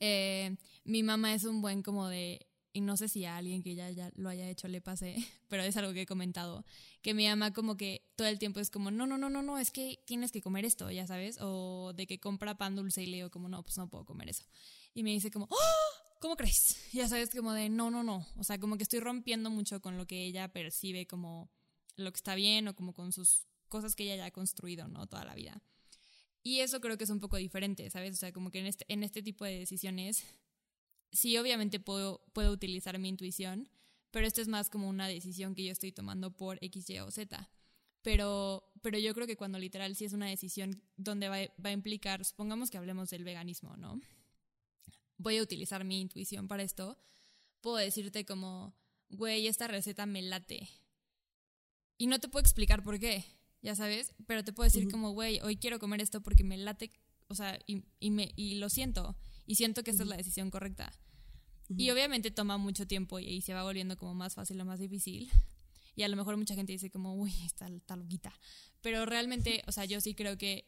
eh, 0.00 0.56
mi 0.84 1.02
mamá 1.02 1.34
es 1.34 1.44
un 1.44 1.62
buen 1.62 1.82
como 1.82 2.08
de 2.08 2.46
y 2.72 2.80
no 2.80 2.96
sé 2.96 3.08
si 3.08 3.24
a 3.24 3.36
alguien 3.36 3.62
que 3.62 3.74
ya, 3.74 3.90
ya 3.90 4.12
lo 4.14 4.28
haya 4.28 4.48
hecho 4.48 4.68
le 4.68 4.80
pase, 4.80 5.16
pero 5.48 5.62
es 5.62 5.76
algo 5.76 5.92
que 5.92 6.02
he 6.02 6.06
comentado, 6.06 6.64
que 7.02 7.14
mi 7.14 7.26
mamá 7.26 7.52
como 7.52 7.76
que 7.76 8.02
todo 8.16 8.28
el 8.28 8.38
tiempo 8.38 8.60
es 8.60 8.70
como, 8.70 8.90
no, 8.90 9.06
no, 9.06 9.18
no, 9.18 9.30
no, 9.30 9.42
no, 9.42 9.58
es 9.58 9.70
que 9.70 10.02
tienes 10.06 10.32
que 10.32 10.40
comer 10.40 10.64
esto, 10.64 10.90
ya 10.90 11.06
sabes, 11.06 11.38
o 11.40 11.92
de 11.94 12.06
que 12.06 12.20
compra 12.20 12.56
pan 12.56 12.76
dulce 12.76 13.02
y 13.02 13.06
le 13.06 13.16
digo 13.18 13.30
como, 13.30 13.48
no, 13.48 13.62
pues 13.62 13.78
no 13.78 13.88
puedo 13.88 14.04
comer 14.04 14.28
eso. 14.28 14.44
Y 14.94 15.02
me 15.02 15.10
dice 15.10 15.30
como, 15.30 15.46
¡Oh! 15.50 16.10
¿cómo 16.20 16.36
crees? 16.36 16.76
Ya 16.92 17.08
sabes, 17.08 17.30
como 17.30 17.52
de, 17.52 17.68
no, 17.68 17.90
no, 17.90 18.02
no. 18.02 18.26
O 18.36 18.44
sea, 18.44 18.58
como 18.58 18.76
que 18.76 18.84
estoy 18.84 19.00
rompiendo 19.00 19.50
mucho 19.50 19.80
con 19.80 19.96
lo 19.96 20.06
que 20.06 20.24
ella 20.24 20.52
percibe 20.52 21.06
como 21.06 21.50
lo 21.96 22.12
que 22.12 22.16
está 22.16 22.34
bien 22.34 22.68
o 22.68 22.76
como 22.76 22.94
con 22.94 23.12
sus 23.12 23.46
cosas 23.68 23.96
que 23.96 24.04
ella 24.04 24.16
ya 24.16 24.26
ha 24.26 24.30
construido, 24.30 24.88
¿no? 24.88 25.06
Toda 25.06 25.24
la 25.24 25.34
vida. 25.34 25.62
Y 26.42 26.60
eso 26.60 26.80
creo 26.80 26.96
que 26.96 27.04
es 27.04 27.10
un 27.10 27.20
poco 27.20 27.36
diferente, 27.36 27.90
¿sabes? 27.90 28.14
O 28.14 28.16
sea, 28.16 28.32
como 28.32 28.50
que 28.50 28.60
en 28.60 28.66
este, 28.66 28.84
en 28.88 29.02
este 29.02 29.22
tipo 29.22 29.44
de 29.44 29.58
decisiones, 29.58 30.24
sí, 31.12 31.36
obviamente 31.38 31.80
puedo, 31.80 32.24
puedo 32.32 32.52
utilizar 32.52 32.98
mi 32.98 33.08
intuición, 33.08 33.68
pero 34.10 34.26
esto 34.26 34.40
es 34.40 34.48
más 34.48 34.70
como 34.70 34.88
una 34.88 35.08
decisión 35.08 35.54
que 35.54 35.64
yo 35.64 35.72
estoy 35.72 35.92
tomando 35.92 36.30
por 36.36 36.58
X, 36.62 36.90
Y 36.90 36.98
o 36.98 37.10
Z. 37.10 37.48
Pero, 38.02 38.72
pero 38.80 38.98
yo 38.98 39.14
creo 39.14 39.26
que 39.26 39.36
cuando 39.36 39.58
literal 39.58 39.94
sí 39.94 40.06
es 40.06 40.12
una 40.12 40.26
decisión 40.26 40.82
donde 40.96 41.28
va, 41.28 41.38
va 41.64 41.70
a 41.70 41.72
implicar, 41.72 42.24
supongamos 42.24 42.70
que 42.70 42.78
hablemos 42.78 43.10
del 43.10 43.24
veganismo, 43.24 43.76
¿no? 43.76 44.00
Voy 45.18 45.36
a 45.36 45.42
utilizar 45.42 45.84
mi 45.84 46.00
intuición 46.00 46.48
para 46.48 46.62
esto. 46.62 46.98
Puedo 47.60 47.76
decirte 47.76 48.24
como, 48.24 48.74
güey, 49.10 49.46
esta 49.46 49.68
receta 49.68 50.06
me 50.06 50.22
late. 50.22 50.68
Y 51.98 52.06
no 52.06 52.18
te 52.18 52.28
puedo 52.28 52.40
explicar 52.40 52.82
por 52.82 52.98
qué, 52.98 53.24
ya 53.60 53.74
sabes, 53.74 54.14
pero 54.26 54.42
te 54.42 54.54
puedo 54.54 54.66
decir 54.66 54.90
como, 54.90 55.10
güey, 55.10 55.40
hoy 55.40 55.56
quiero 55.56 55.78
comer 55.78 56.00
esto 56.00 56.22
porque 56.22 56.42
me 56.44 56.56
late, 56.56 56.90
o 57.28 57.34
sea, 57.34 57.58
y, 57.66 57.84
y, 57.98 58.10
me, 58.10 58.32
y 58.36 58.54
lo 58.54 58.70
siento, 58.70 59.14
y 59.50 59.56
siento 59.56 59.82
que 59.82 59.90
esta 59.90 60.04
es 60.04 60.08
la 60.08 60.16
decisión 60.16 60.48
correcta. 60.48 60.92
Y 61.76 61.90
obviamente 61.90 62.30
toma 62.30 62.56
mucho 62.56 62.86
tiempo 62.86 63.18
y, 63.18 63.40
se 63.40 63.52
va 63.52 63.64
volviendo 63.64 63.96
como 63.96 64.14
más 64.14 64.36
fácil 64.36 64.60
o 64.60 64.64
más 64.64 64.78
difícil. 64.78 65.28
Y 65.96 66.04
a 66.04 66.08
lo 66.08 66.16
mejor 66.16 66.36
mucha 66.36 66.54
gente 66.54 66.70
dice 66.70 66.88
como, 66.88 67.16
uy, 67.16 67.34
está, 67.44 67.66
está 67.66 67.96
loquita. 67.96 68.32
Pero 68.80 69.06
realmente, 69.06 69.64
o 69.66 69.72
sea, 69.72 69.86
yo 69.86 70.00
sí 70.00 70.14
creo 70.14 70.38
que 70.38 70.66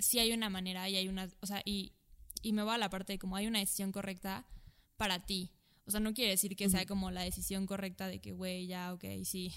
sí 0.00 0.18
hay 0.18 0.32
una 0.32 0.50
manera 0.50 0.88
y 0.88 0.96
hay 0.96 1.06
una, 1.06 1.30
o 1.38 1.46
sea, 1.46 1.62
y, 1.64 1.92
y 2.42 2.52
me 2.52 2.64
va 2.64 2.74
a 2.74 2.78
la 2.78 2.90
parte 2.90 3.12
de 3.12 3.20
como 3.20 3.36
hay 3.36 3.46
una 3.46 3.60
decisión 3.60 3.92
correcta 3.92 4.44
para 4.96 5.24
ti. 5.24 5.52
O 5.84 5.92
sea, 5.92 6.00
no 6.00 6.12
quiere 6.12 6.32
decir 6.32 6.56
que 6.56 6.68
sea 6.68 6.86
como 6.86 7.12
la 7.12 7.22
decisión 7.22 7.64
correcta 7.64 8.08
de 8.08 8.20
que, 8.20 8.32
güey, 8.32 8.66
ya, 8.66 8.92
ok, 8.92 9.04
sí. 9.22 9.52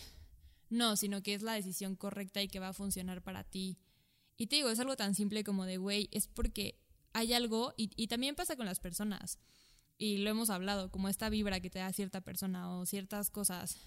No, 0.69 0.95
sino 0.95 1.23
que 1.23 1.33
es 1.33 1.41
la 1.41 1.53
decisión 1.53 1.95
correcta 1.95 2.43
y 2.43 2.47
que 2.47 2.59
va 2.59 2.67
a 2.67 2.73
funcionar 2.73 3.23
para 3.23 3.43
ti. 3.43 3.79
Y 4.37 4.45
te 4.45 4.57
digo, 4.57 4.69
es 4.69 4.79
algo 4.79 4.95
tan 4.95 5.15
simple 5.15 5.43
como 5.43 5.65
de, 5.65 5.77
güey, 5.77 6.07
es 6.11 6.27
porque 6.27 6.82
hay 7.13 7.33
algo, 7.33 7.73
y, 7.77 7.91
y 7.95 8.07
también 8.07 8.35
pasa 8.35 8.55
con 8.55 8.65
las 8.65 8.79
personas 8.79 9.39
y 9.97 10.17
lo 10.17 10.29
hemos 10.29 10.49
hablado, 10.49 10.91
como 10.91 11.07
esta 11.07 11.29
vibra 11.29 11.59
que 11.59 11.69
te 11.69 11.79
da 11.79 11.93
cierta 11.93 12.21
persona 12.21 12.77
o 12.77 12.85
ciertas 12.85 13.29
cosas. 13.29 13.77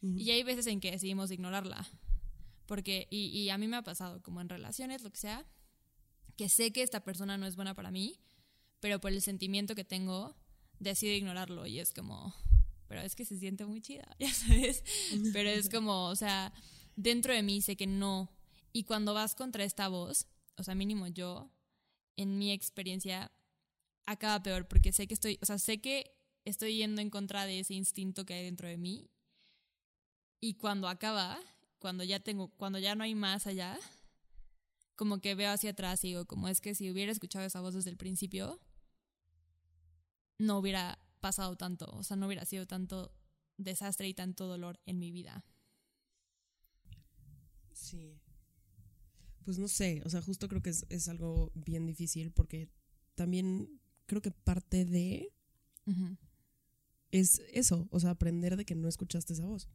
Y 0.00 0.30
hay 0.30 0.42
veces 0.42 0.66
en 0.66 0.80
que 0.80 0.90
decidimos 0.90 1.30
ignorarla. 1.30 1.86
Porque, 2.66 3.08
y, 3.10 3.26
y, 3.28 3.50
a 3.50 3.58
mí 3.58 3.66
me 3.66 3.76
ha 3.76 3.82
pasado, 3.82 4.22
como 4.22 4.40
en 4.40 4.48
relaciones, 4.48 5.02
lo 5.02 5.10
que 5.10 5.18
sea, 5.18 5.46
que 6.36 6.48
sé 6.48 6.72
que 6.72 6.82
esta 6.82 7.02
persona 7.02 7.38
no 7.38 7.46
es 7.46 7.56
buena 7.56 7.74
para 7.74 7.90
mí, 7.90 8.20
pero 8.80 9.00
por 9.00 9.12
el 9.12 9.22
sentimiento 9.22 9.74
que 9.74 9.84
tengo, 9.84 10.36
decido 10.78 11.14
ignorarlo 11.14 11.66
y 11.66 11.80
es 11.80 11.92
como, 11.92 12.34
pero 12.86 13.00
es 13.00 13.16
que 13.16 13.24
se 13.24 13.38
siente 13.38 13.64
muy 13.64 13.80
chida, 13.80 14.06
ya 14.18 14.32
sabes. 14.32 14.84
Pero 15.32 15.48
es 15.48 15.68
como, 15.68 16.06
o 16.06 16.16
sea, 16.16 16.52
dentro 16.96 17.32
de 17.32 17.42
mí 17.42 17.62
sé 17.62 17.76
que 17.76 17.86
no. 17.86 18.30
Y 18.72 18.84
cuando 18.84 19.14
vas 19.14 19.34
contra 19.34 19.64
esta 19.64 19.88
voz, 19.88 20.26
o 20.56 20.62
sea, 20.62 20.74
mínimo 20.74 21.06
yo, 21.06 21.50
en 22.16 22.38
mi 22.38 22.52
experiencia, 22.52 23.30
acaba 24.06 24.42
peor 24.42 24.68
porque 24.68 24.92
sé 24.92 25.06
que 25.06 25.14
estoy, 25.14 25.38
o 25.42 25.46
sea, 25.46 25.58
sé 25.58 25.80
que 25.80 26.16
estoy 26.44 26.76
yendo 26.76 27.02
en 27.02 27.10
contra 27.10 27.44
de 27.44 27.60
ese 27.60 27.74
instinto 27.74 28.24
que 28.24 28.34
hay 28.34 28.44
dentro 28.44 28.68
de 28.68 28.76
mí. 28.78 29.10
Y 30.40 30.54
cuando 30.54 30.88
acaba, 30.88 31.38
cuando 31.78 32.04
ya 32.04 32.20
tengo, 32.20 32.48
cuando 32.56 32.78
ya 32.78 32.94
no 32.94 33.04
hay 33.04 33.14
más 33.14 33.46
allá, 33.46 33.78
como 34.94 35.20
que 35.20 35.34
veo 35.34 35.50
hacia 35.50 35.70
atrás 35.70 36.04
y 36.04 36.08
digo, 36.08 36.26
como 36.26 36.48
es 36.48 36.60
que 36.60 36.74
si 36.74 36.90
hubiera 36.90 37.12
escuchado 37.12 37.44
esa 37.44 37.60
voz 37.60 37.74
desde 37.74 37.90
el 37.90 37.96
principio, 37.96 38.60
no 40.38 40.58
hubiera 40.58 40.98
pasado 41.20 41.56
tanto, 41.56 41.86
o 41.90 42.02
sea, 42.02 42.16
no 42.16 42.26
hubiera 42.26 42.44
sido 42.44 42.66
tanto 42.66 43.12
desastre 43.56 44.08
y 44.08 44.14
tanto 44.14 44.46
dolor 44.46 44.80
en 44.86 44.98
mi 44.98 45.10
vida. 45.10 45.44
Sí. 47.72 48.20
Pues 49.46 49.60
no 49.60 49.68
sé, 49.68 50.02
o 50.04 50.10
sea, 50.10 50.20
justo 50.22 50.48
creo 50.48 50.60
que 50.60 50.70
es, 50.70 50.86
es 50.88 51.06
algo 51.06 51.52
bien 51.54 51.86
difícil 51.86 52.32
porque 52.32 52.68
también 53.14 53.80
creo 54.06 54.20
que 54.20 54.32
parte 54.32 54.84
de 54.84 55.32
es 57.12 57.40
eso, 57.52 57.86
o 57.92 58.00
sea, 58.00 58.10
aprender 58.10 58.56
de 58.56 58.64
que 58.64 58.74
no 58.74 58.88
escuchaste 58.88 59.34
esa 59.34 59.46
voz. 59.46 59.68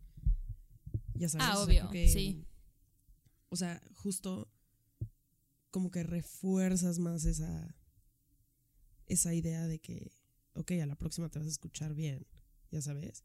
Ya 1.13 1.29
sabes. 1.29 1.47
Ah, 1.49 1.63
obvio, 1.63 1.89
sí. 1.93 2.45
O 3.47 3.55
sea, 3.55 3.81
justo 3.95 4.51
como 5.69 5.89
que 5.89 6.03
refuerzas 6.03 6.99
más 6.99 7.23
esa, 7.23 7.73
esa 9.07 9.33
idea 9.33 9.67
de 9.67 9.79
que, 9.79 10.11
ok, 10.53 10.71
a 10.83 10.85
la 10.85 10.97
próxima 10.97 11.29
te 11.29 11.39
vas 11.39 11.47
a 11.47 11.51
escuchar 11.51 11.93
bien, 11.93 12.27
ya 12.71 12.81
sabes. 12.81 13.23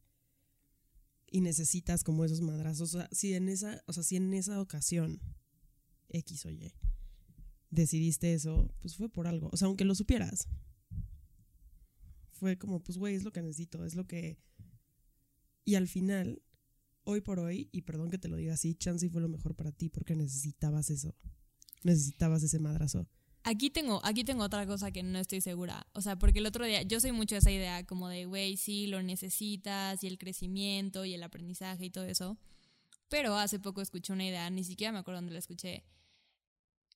Y 1.28 1.40
necesitas 1.40 2.04
como 2.04 2.24
esos 2.24 2.40
madrazos. 2.40 2.94
O 2.94 2.98
sea, 2.98 3.08
si 3.10 3.34
en 3.34 3.48
esa, 3.48 3.82
o 3.86 3.92
sea, 3.92 4.04
si 4.04 4.14
en 4.14 4.32
esa 4.32 4.60
ocasión, 4.60 5.20
X 6.08 6.46
o 6.46 6.50
Y, 6.50 6.72
decidiste 7.70 8.34
eso, 8.34 8.74
pues 8.80 8.96
fue 8.96 9.08
por 9.08 9.26
algo. 9.26 9.50
O 9.52 9.56
sea, 9.56 9.66
aunque 9.66 9.84
lo 9.84 9.94
supieras, 9.94 10.48
fue 12.32 12.58
como, 12.58 12.82
pues, 12.82 12.98
güey, 12.98 13.14
es 13.14 13.24
lo 13.24 13.32
que 13.32 13.42
necesito, 13.42 13.84
es 13.84 13.94
lo 13.94 14.06
que... 14.06 14.38
Y 15.64 15.74
al 15.74 15.88
final, 15.88 16.42
hoy 17.04 17.20
por 17.20 17.40
hoy, 17.40 17.68
y 17.72 17.82
perdón 17.82 18.10
que 18.10 18.18
te 18.18 18.28
lo 18.28 18.36
diga 18.36 18.54
así, 18.54 18.74
Chansey 18.74 19.08
fue 19.08 19.20
lo 19.20 19.28
mejor 19.28 19.54
para 19.56 19.72
ti 19.72 19.88
porque 19.88 20.14
necesitabas 20.14 20.90
eso. 20.90 21.14
Necesitabas 21.82 22.42
ese 22.42 22.58
madrazo. 22.58 23.08
Aquí 23.42 23.70
tengo, 23.70 24.00
aquí 24.04 24.24
tengo 24.24 24.42
otra 24.42 24.66
cosa 24.66 24.90
que 24.90 25.02
no 25.02 25.18
estoy 25.18 25.40
segura. 25.40 25.86
O 25.92 26.00
sea, 26.00 26.18
porque 26.18 26.40
el 26.40 26.46
otro 26.46 26.66
día, 26.66 26.82
yo 26.82 27.00
soy 27.00 27.12
mucho 27.12 27.36
esa 27.36 27.50
idea 27.50 27.86
como 27.86 28.08
de, 28.08 28.26
güey, 28.26 28.56
sí, 28.56 28.86
lo 28.86 29.02
necesitas, 29.02 30.02
y 30.02 30.08
el 30.08 30.18
crecimiento, 30.18 31.04
y 31.04 31.14
el 31.14 31.22
aprendizaje 31.22 31.86
y 31.86 31.90
todo 31.90 32.04
eso. 32.04 32.38
Pero 33.08 33.36
hace 33.36 33.60
poco 33.60 33.80
escuché 33.80 34.12
una 34.12 34.26
idea, 34.26 34.50
ni 34.50 34.64
siquiera 34.64 34.92
me 34.92 34.98
acuerdo 34.98 35.18
dónde 35.18 35.32
la 35.32 35.38
escuché. 35.38 35.84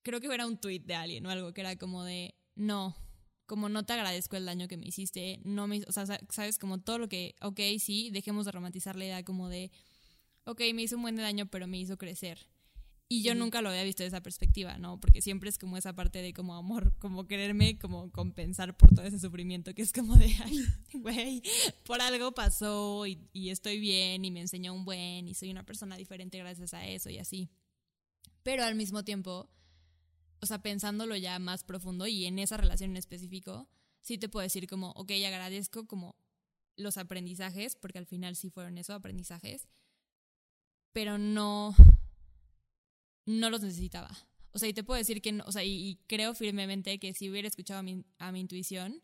Creo 0.02 0.20
que 0.20 0.32
era 0.32 0.46
un 0.46 0.58
tweet 0.58 0.80
de 0.80 0.94
alguien 0.94 1.26
o 1.26 1.30
algo 1.30 1.52
que 1.52 1.60
era 1.60 1.76
como 1.76 2.04
de, 2.04 2.34
no, 2.54 2.96
como 3.46 3.68
no 3.68 3.84
te 3.84 3.92
agradezco 3.92 4.36
el 4.36 4.46
daño 4.46 4.68
que 4.68 4.76
me 4.76 4.86
hiciste, 4.86 5.40
no 5.44 5.66
me, 5.66 5.82
o 5.88 5.92
sea, 5.92 6.06
sabes, 6.28 6.58
como 6.58 6.78
todo 6.78 6.98
lo 6.98 7.08
que, 7.08 7.34
ok, 7.40 7.60
sí, 7.80 8.10
dejemos 8.10 8.46
de 8.46 8.52
romantizar 8.52 8.94
la 8.96 9.04
idea 9.04 9.24
como 9.24 9.48
de, 9.48 9.72
ok, 10.44 10.60
me 10.72 10.82
hizo 10.82 10.96
un 10.96 11.02
buen 11.02 11.16
daño, 11.16 11.46
pero 11.46 11.66
me 11.66 11.78
hizo 11.78 11.98
crecer. 11.98 12.46
Y 13.08 13.24
yo 13.24 13.34
nunca 13.34 13.60
lo 13.60 13.70
había 13.70 13.82
visto 13.82 14.04
de 14.04 14.06
esa 14.06 14.22
perspectiva, 14.22 14.78
¿no? 14.78 15.00
Porque 15.00 15.20
siempre 15.20 15.50
es 15.50 15.58
como 15.58 15.76
esa 15.76 15.96
parte 15.96 16.22
de 16.22 16.32
como 16.32 16.54
amor, 16.54 16.96
como 17.00 17.26
quererme, 17.26 17.76
como 17.76 18.12
compensar 18.12 18.76
por 18.76 18.94
todo 18.94 19.04
ese 19.04 19.18
sufrimiento, 19.18 19.74
que 19.74 19.82
es 19.82 19.92
como 19.92 20.14
de, 20.14 20.32
ay, 20.44 20.64
güey, 20.94 21.42
por 21.84 22.00
algo 22.00 22.30
pasó 22.30 23.04
y, 23.08 23.18
y 23.32 23.50
estoy 23.50 23.80
bien 23.80 24.24
y 24.24 24.30
me 24.30 24.42
enseñó 24.42 24.72
un 24.72 24.84
buen 24.84 25.26
y 25.26 25.34
soy 25.34 25.50
una 25.50 25.66
persona 25.66 25.96
diferente 25.96 26.38
gracias 26.38 26.72
a 26.72 26.86
eso 26.86 27.10
y 27.10 27.18
así. 27.18 27.50
Pero 28.44 28.62
al 28.62 28.76
mismo 28.76 29.04
tiempo, 29.04 29.50
o 30.40 30.46
sea, 30.46 30.62
pensándolo 30.62 31.16
ya 31.16 31.38
más 31.38 31.64
profundo 31.64 32.06
y 32.06 32.26
en 32.26 32.38
esa 32.38 32.56
relación 32.56 32.90
en 32.90 32.96
específico, 32.96 33.68
sí 34.00 34.18
te 34.18 34.28
puedo 34.28 34.42
decir 34.42 34.66
como, 34.66 34.90
ok, 34.92 35.10
agradezco 35.26 35.86
como 35.86 36.16
los 36.76 36.96
aprendizajes, 36.96 37.76
porque 37.76 37.98
al 37.98 38.06
final 38.06 38.36
sí 38.36 38.50
fueron 38.50 38.78
eso, 38.78 38.94
aprendizajes, 38.94 39.68
pero 40.92 41.18
no, 41.18 41.74
no 43.26 43.50
los 43.50 43.62
necesitaba. 43.62 44.10
O 44.52 44.58
sea, 44.58 44.68
y 44.68 44.72
te 44.72 44.82
puedo 44.82 44.98
decir 44.98 45.22
que, 45.22 45.32
no, 45.32 45.44
o 45.46 45.52
sea, 45.52 45.62
y, 45.62 46.00
creo 46.06 46.34
firmemente 46.34 46.98
que 46.98 47.14
si 47.14 47.30
hubiera 47.30 47.46
escuchado 47.46 47.80
a 47.80 47.82
mi, 47.82 48.04
a 48.18 48.32
mi 48.32 48.40
intuición, 48.40 49.02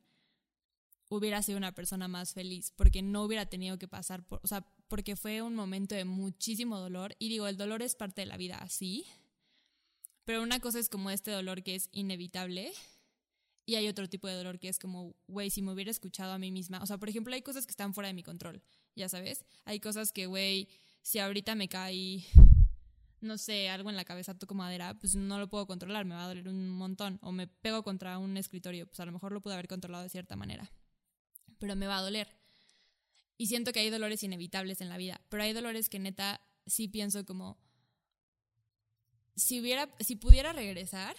hubiera 1.09 1.43
sido 1.43 1.59
una 1.59 1.73
persona 1.73 2.09
más 2.09 2.33
feliz, 2.33 2.73
porque 2.75 3.03
no 3.03 3.23
hubiera 3.23 3.47
tenido 3.47 3.79
que 3.79 3.87
pasar 3.87 4.27
por, 4.27 4.41
o 4.43 4.47
sea, 4.49 4.67
porque 4.89 5.15
fue 5.15 5.43
un 5.43 5.55
momento 5.55 5.95
de 5.95 6.05
muchísimo 6.05 6.79
dolor, 6.79 7.15
y 7.19 7.29
digo, 7.29 7.47
el 7.47 7.57
dolor 7.57 7.83
es 7.83 7.95
parte 7.95 8.23
de 8.23 8.27
la 8.27 8.37
vida, 8.37 8.67
sí, 8.69 9.07
pero 10.27 10.43
una 10.43 10.61
cosa 10.61 10.81
es 10.81 10.91
como 10.91 11.11
este 11.11 11.31
dolor 11.31 11.63
que 11.63 11.77
es 11.77 11.89
inevitable 11.93 12.73
y 13.65 13.77
hay 13.77 13.87
otro 13.89 14.09
tipo 14.09 14.27
de 14.27 14.35
dolor 14.35 14.59
que 14.59 14.69
es 14.69 14.79
como, 14.79 15.15
güey, 15.29 15.51
si 15.51 15.63
me 15.63 15.73
hubiera 15.73 15.91
escuchado 15.91 16.33
a 16.33 16.39
mí 16.39 16.51
misma. 16.51 16.83
O 16.83 16.87
sea, 16.87 16.99
por 16.99 17.09
ejemplo, 17.09 17.33
hay 17.33 17.43
cosas 17.43 17.65
que 17.65 17.71
están 17.71 17.95
fuera 17.95 18.09
de 18.09 18.15
mi 18.15 18.25
control, 18.25 18.61
ya 18.97 19.09
sabes. 19.09 19.45
Hay 19.65 19.79
cosas 19.79 20.13
que, 20.13 20.27
güey, 20.27 20.69
si 21.01 21.21
ahorita 21.21 21.55
me 21.55 21.69
cae, 21.69 22.25
no 23.21 23.39
sé, 23.39 23.69
algo 23.69 23.89
en 23.89 23.95
la 23.95 24.05
cabeza, 24.05 24.37
toco 24.37 24.55
madera, 24.55 24.99
pues 24.99 25.15
no 25.15 25.39
lo 25.39 25.49
puedo 25.49 25.67
controlar, 25.69 26.05
me 26.05 26.17
va 26.17 26.25
a 26.25 26.29
doler 26.29 26.49
un 26.49 26.69
montón. 26.71 27.21
O 27.23 27.31
me 27.31 27.47
pego 27.47 27.85
contra 27.85 28.19
un 28.19 28.37
escritorio, 28.37 28.89
pues 28.89 28.99
a 28.99 29.07
lo 29.07 29.13
mejor 29.13 29.31
lo 29.31 29.41
pude 29.41 29.55
haber 29.55 29.69
controlado 29.69 30.03
de 30.03 30.11
cierta 30.11 30.35
manera. 30.35 30.73
Pero 31.59 31.77
me 31.77 31.87
va 31.87 31.99
a 31.99 32.03
doler. 32.03 32.29
Y 33.39 33.47
siento 33.47 33.73
que 33.73 33.79
hay 33.79 33.91
dolores 33.91 34.25
inevitables 34.25 34.81
en 34.81 34.89
la 34.89 34.97
vida, 34.97 35.21
pero 35.29 35.45
hay 35.45 35.53
dolores 35.53 35.89
que 35.89 36.01
neta 36.01 36.41
sí 36.67 36.89
pienso 36.89 37.25
como, 37.25 37.59
si 39.37 39.61
hubiera, 39.61 39.95
si 40.01 40.17
pudiera 40.17 40.53
regresar, 40.53 41.15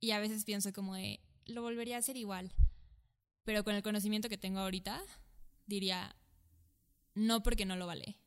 y 0.00 0.10
a 0.10 0.18
veces 0.18 0.44
pienso 0.44 0.72
como 0.72 0.96
de, 0.96 1.20
lo 1.46 1.62
volvería 1.62 1.96
a 1.96 2.00
hacer 2.00 2.16
igual, 2.16 2.52
pero 3.44 3.64
con 3.64 3.74
el 3.74 3.82
conocimiento 3.82 4.28
que 4.28 4.38
tengo 4.38 4.58
ahorita, 4.58 5.02
diría, 5.66 6.16
no 7.14 7.42
porque 7.42 7.64
no 7.64 7.76
lo 7.76 7.86
vale. 7.86 8.18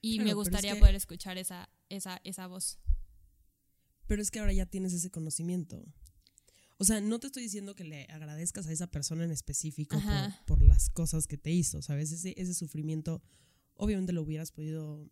Y 0.00 0.20
me 0.20 0.34
gustaría 0.34 0.78
poder 0.78 0.94
escuchar 0.94 1.38
esa, 1.38 1.70
esa, 1.88 2.20
esa 2.24 2.46
voz. 2.48 2.78
Pero 4.06 4.20
es 4.20 4.30
que 4.30 4.40
ahora 4.40 4.52
ya 4.52 4.66
tienes 4.66 4.92
ese 4.92 5.10
conocimiento. 5.10 5.84
O 6.78 6.84
sea, 6.84 7.00
no 7.00 7.20
te 7.20 7.28
estoy 7.28 7.44
diciendo 7.44 7.76
que 7.76 7.84
le 7.84 8.06
agradezcas 8.06 8.66
a 8.66 8.72
esa 8.72 8.88
persona 8.88 9.24
en 9.24 9.30
específico 9.30 10.00
por, 10.00 10.58
por 10.58 10.62
las 10.62 10.90
cosas 10.90 11.28
que 11.28 11.38
te 11.38 11.52
hizo, 11.52 11.80
¿sabes? 11.82 12.10
Ese, 12.10 12.34
ese 12.36 12.54
sufrimiento, 12.54 13.22
obviamente 13.74 14.12
lo 14.12 14.22
hubieras 14.22 14.50
podido, 14.50 15.08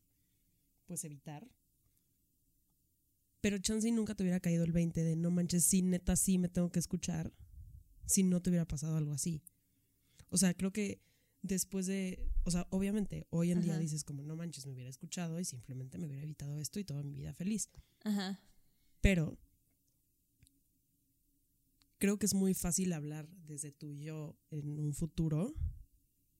pues, 0.86 1.04
evitar. 1.04 1.48
Pero 3.40 3.58
chance 3.58 3.88
y 3.88 3.92
nunca 3.92 4.14
te 4.14 4.22
hubiera 4.22 4.40
caído 4.40 4.64
el 4.64 4.72
20 4.72 5.02
de 5.02 5.16
no 5.16 5.30
manches, 5.30 5.64
sí, 5.64 5.82
neta, 5.82 6.16
sí 6.16 6.38
me 6.38 6.48
tengo 6.48 6.70
que 6.70 6.78
escuchar 6.78 7.32
si 8.06 8.22
no 8.22 8.40
te 8.42 8.50
hubiera 8.50 8.66
pasado 8.66 8.96
algo 8.96 9.12
así. 9.12 9.42
O 10.28 10.36
sea, 10.36 10.54
creo 10.54 10.72
que 10.72 11.00
después 11.42 11.86
de, 11.86 12.28
o 12.44 12.50
sea, 12.50 12.66
obviamente 12.70 13.26
hoy 13.30 13.50
en 13.50 13.62
día 13.62 13.78
dices 13.78 14.04
como 14.04 14.22
no 14.22 14.36
manches, 14.36 14.66
me 14.66 14.72
hubiera 14.74 14.90
escuchado 14.90 15.40
y 15.40 15.44
simplemente 15.44 15.96
me 15.98 16.06
hubiera 16.06 16.22
evitado 16.22 16.58
esto 16.58 16.78
y 16.78 16.84
toda 16.84 17.02
mi 17.02 17.14
vida 17.14 17.32
feliz. 17.32 17.70
Ajá. 18.04 18.40
Pero 19.00 19.38
creo 21.98 22.18
que 22.18 22.26
es 22.26 22.34
muy 22.34 22.54
fácil 22.54 22.92
hablar 22.92 23.28
desde 23.46 23.72
tu 23.72 23.94
yo 23.94 24.36
en 24.50 24.78
un 24.78 24.92
futuro 24.92 25.54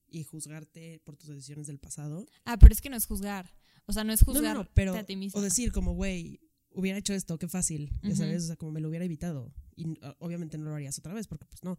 y 0.07 0.25
juzgarte 0.25 1.01
por 1.05 1.17
tus 1.17 1.29
decisiones 1.29 1.67
del 1.67 1.79
pasado. 1.79 2.27
Ah, 2.45 2.59
pero 2.59 2.73
es 2.75 2.81
que 2.81 2.91
no 2.91 2.97
es 2.97 3.07
juzgar. 3.07 3.55
O 3.87 3.93
sea, 3.93 4.05
no 4.05 4.13
es 4.13 4.21
No, 4.27 4.33
juzgar 4.33 4.57
no, 4.57 4.65
no, 4.65 4.71
pero 4.75 4.95
a 4.95 5.05
ti 5.05 5.17
mismo. 5.17 5.39
o 5.39 5.43
decir 5.43 5.73
como, 5.73 5.95
güey, 5.95 6.41
hubiera 6.73 6.99
hecho 6.99 7.15
esto, 7.15 7.39
qué 7.39 7.49
fácil, 7.49 7.91
ya 8.03 8.15
sabes, 8.15 8.45
o 8.45 8.47
sea, 8.47 8.57
como 8.57 8.73
me 8.73 8.81
lo 8.81 8.89
hubiera 8.89 9.05
evitado 9.05 9.53
y 9.77 9.99
obviamente 10.19 10.59
no 10.59 10.71
lo 10.71 10.75
harías 10.75 10.99
otra 10.99 11.15
vez 11.15 11.27
porque 11.27 11.47
pues 11.47 11.65
no. 11.65 11.79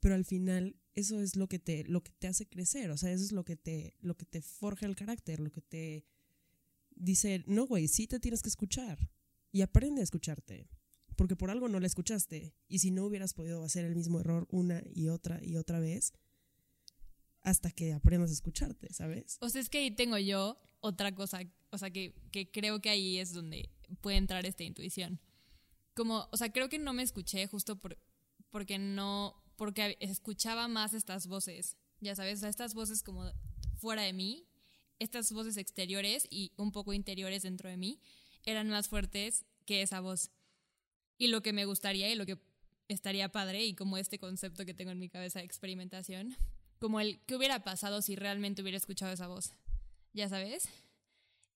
Pero 0.00 0.14
al 0.14 0.24
final 0.24 0.76
eso 0.94 1.20
es 1.20 1.36
lo 1.36 1.48
que 1.48 1.58
te 1.58 1.84
lo 1.84 2.02
que 2.02 2.12
te 2.12 2.26
hace 2.26 2.46
crecer, 2.48 2.90
o 2.90 2.96
sea, 2.96 3.12
eso 3.12 3.24
es 3.24 3.32
lo 3.32 3.44
que 3.44 3.56
te 3.56 3.94
lo 4.00 4.16
que 4.16 4.24
te 4.24 4.40
forja 4.40 4.86
el 4.86 4.96
carácter, 4.96 5.40
lo 5.40 5.50
que 5.50 5.60
te 5.60 6.04
dice, 6.94 7.44
"No, 7.46 7.66
güey, 7.66 7.88
sí 7.88 8.06
te 8.06 8.20
tienes 8.20 8.42
que 8.42 8.48
escuchar 8.48 9.10
y 9.52 9.60
aprende 9.62 10.00
a 10.00 10.04
escucharte." 10.04 10.68
Porque 11.16 11.36
por 11.36 11.50
algo 11.50 11.68
no 11.68 11.80
la 11.80 11.86
escuchaste 11.86 12.54
y 12.66 12.78
si 12.78 12.90
no 12.90 13.04
hubieras 13.04 13.34
podido 13.34 13.62
hacer 13.62 13.84
el 13.84 13.94
mismo 13.94 14.20
error 14.20 14.46
una 14.50 14.82
y 14.94 15.08
otra 15.08 15.44
y 15.44 15.56
otra 15.56 15.78
vez 15.78 16.14
hasta 17.42 17.70
que 17.70 17.92
aprendas 17.92 18.30
a 18.30 18.34
escucharte, 18.34 18.92
¿sabes? 18.92 19.38
O 19.40 19.48
sea, 19.48 19.60
es 19.60 19.68
que 19.68 19.78
ahí 19.78 19.90
tengo 19.90 20.18
yo 20.18 20.58
otra 20.80 21.14
cosa, 21.14 21.40
o 21.70 21.78
sea, 21.78 21.90
que, 21.90 22.14
que 22.32 22.50
creo 22.50 22.80
que 22.80 22.90
ahí 22.90 23.18
es 23.18 23.32
donde 23.32 23.70
puede 24.00 24.16
entrar 24.16 24.46
esta 24.46 24.64
intuición. 24.64 25.20
Como, 25.94 26.28
o 26.30 26.36
sea, 26.36 26.52
creo 26.52 26.68
que 26.68 26.78
no 26.78 26.92
me 26.92 27.02
escuché 27.02 27.46
justo 27.46 27.76
por, 27.76 27.98
porque 28.50 28.78
no, 28.78 29.42
porque 29.56 29.96
escuchaba 30.00 30.68
más 30.68 30.94
estas 30.94 31.26
voces, 31.26 31.76
ya 32.00 32.14
sabes, 32.14 32.38
o 32.38 32.40
sea, 32.40 32.48
estas 32.48 32.74
voces 32.74 33.02
como 33.02 33.30
fuera 33.76 34.02
de 34.02 34.12
mí, 34.12 34.46
estas 34.98 35.32
voces 35.32 35.56
exteriores 35.56 36.26
y 36.30 36.52
un 36.56 36.72
poco 36.72 36.92
interiores 36.92 37.42
dentro 37.42 37.68
de 37.68 37.76
mí, 37.76 38.00
eran 38.44 38.68
más 38.68 38.88
fuertes 38.88 39.44
que 39.64 39.82
esa 39.82 40.00
voz. 40.00 40.30
Y 41.18 41.28
lo 41.28 41.42
que 41.42 41.52
me 41.52 41.64
gustaría 41.64 42.10
y 42.10 42.14
lo 42.14 42.26
que 42.26 42.38
estaría 42.88 43.30
padre 43.30 43.64
y 43.64 43.74
como 43.74 43.96
este 43.96 44.18
concepto 44.18 44.64
que 44.64 44.74
tengo 44.74 44.90
en 44.90 44.98
mi 44.98 45.08
cabeza 45.08 45.38
de 45.38 45.44
experimentación, 45.44 46.36
como 46.80 46.98
el 46.98 47.20
qué 47.26 47.36
hubiera 47.36 47.62
pasado 47.62 48.02
si 48.02 48.16
realmente 48.16 48.62
hubiera 48.62 48.78
escuchado 48.78 49.12
esa 49.12 49.28
voz, 49.28 49.52
ya 50.12 50.28
sabes. 50.28 50.68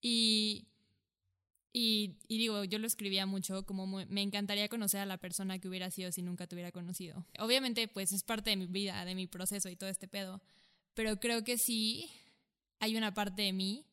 Y, 0.00 0.68
y, 1.72 2.18
y 2.28 2.38
digo, 2.38 2.62
yo 2.64 2.78
lo 2.78 2.86
escribía 2.86 3.24
mucho, 3.24 3.64
como 3.64 3.86
me 3.86 4.22
encantaría 4.22 4.68
conocer 4.68 5.00
a 5.00 5.06
la 5.06 5.16
persona 5.16 5.58
que 5.58 5.66
hubiera 5.66 5.90
sido 5.90 6.12
si 6.12 6.22
nunca 6.22 6.46
te 6.46 6.54
hubiera 6.54 6.70
conocido. 6.70 7.26
Obviamente, 7.38 7.88
pues 7.88 8.12
es 8.12 8.22
parte 8.22 8.50
de 8.50 8.56
mi 8.56 8.66
vida, 8.66 9.04
de 9.06 9.14
mi 9.14 9.26
proceso 9.26 9.70
y 9.70 9.76
todo 9.76 9.88
este 9.88 10.06
pedo, 10.06 10.42
pero 10.92 11.18
creo 11.18 11.42
que 11.42 11.56
sí 11.56 12.10
hay 12.78 12.96
una 12.96 13.14
parte 13.14 13.42
de 13.42 13.54
mí. 13.54 13.86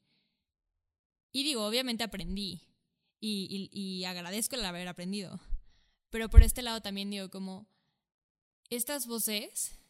Y 1.31 1.43
digo, 1.43 1.65
obviamente 1.65 2.03
aprendí 2.03 2.61
y, 3.21 3.69
y 3.71 4.03
agradezco 4.03 4.57
el 4.57 4.65
haber 4.65 4.89
aprendido. 4.89 5.39
Pero 6.09 6.29
por 6.29 6.43
este 6.43 6.61
lado 6.61 6.81
también 6.81 7.09
digo, 7.09 7.29
como 7.29 7.69
estas 8.69 9.07
voces 9.07 9.80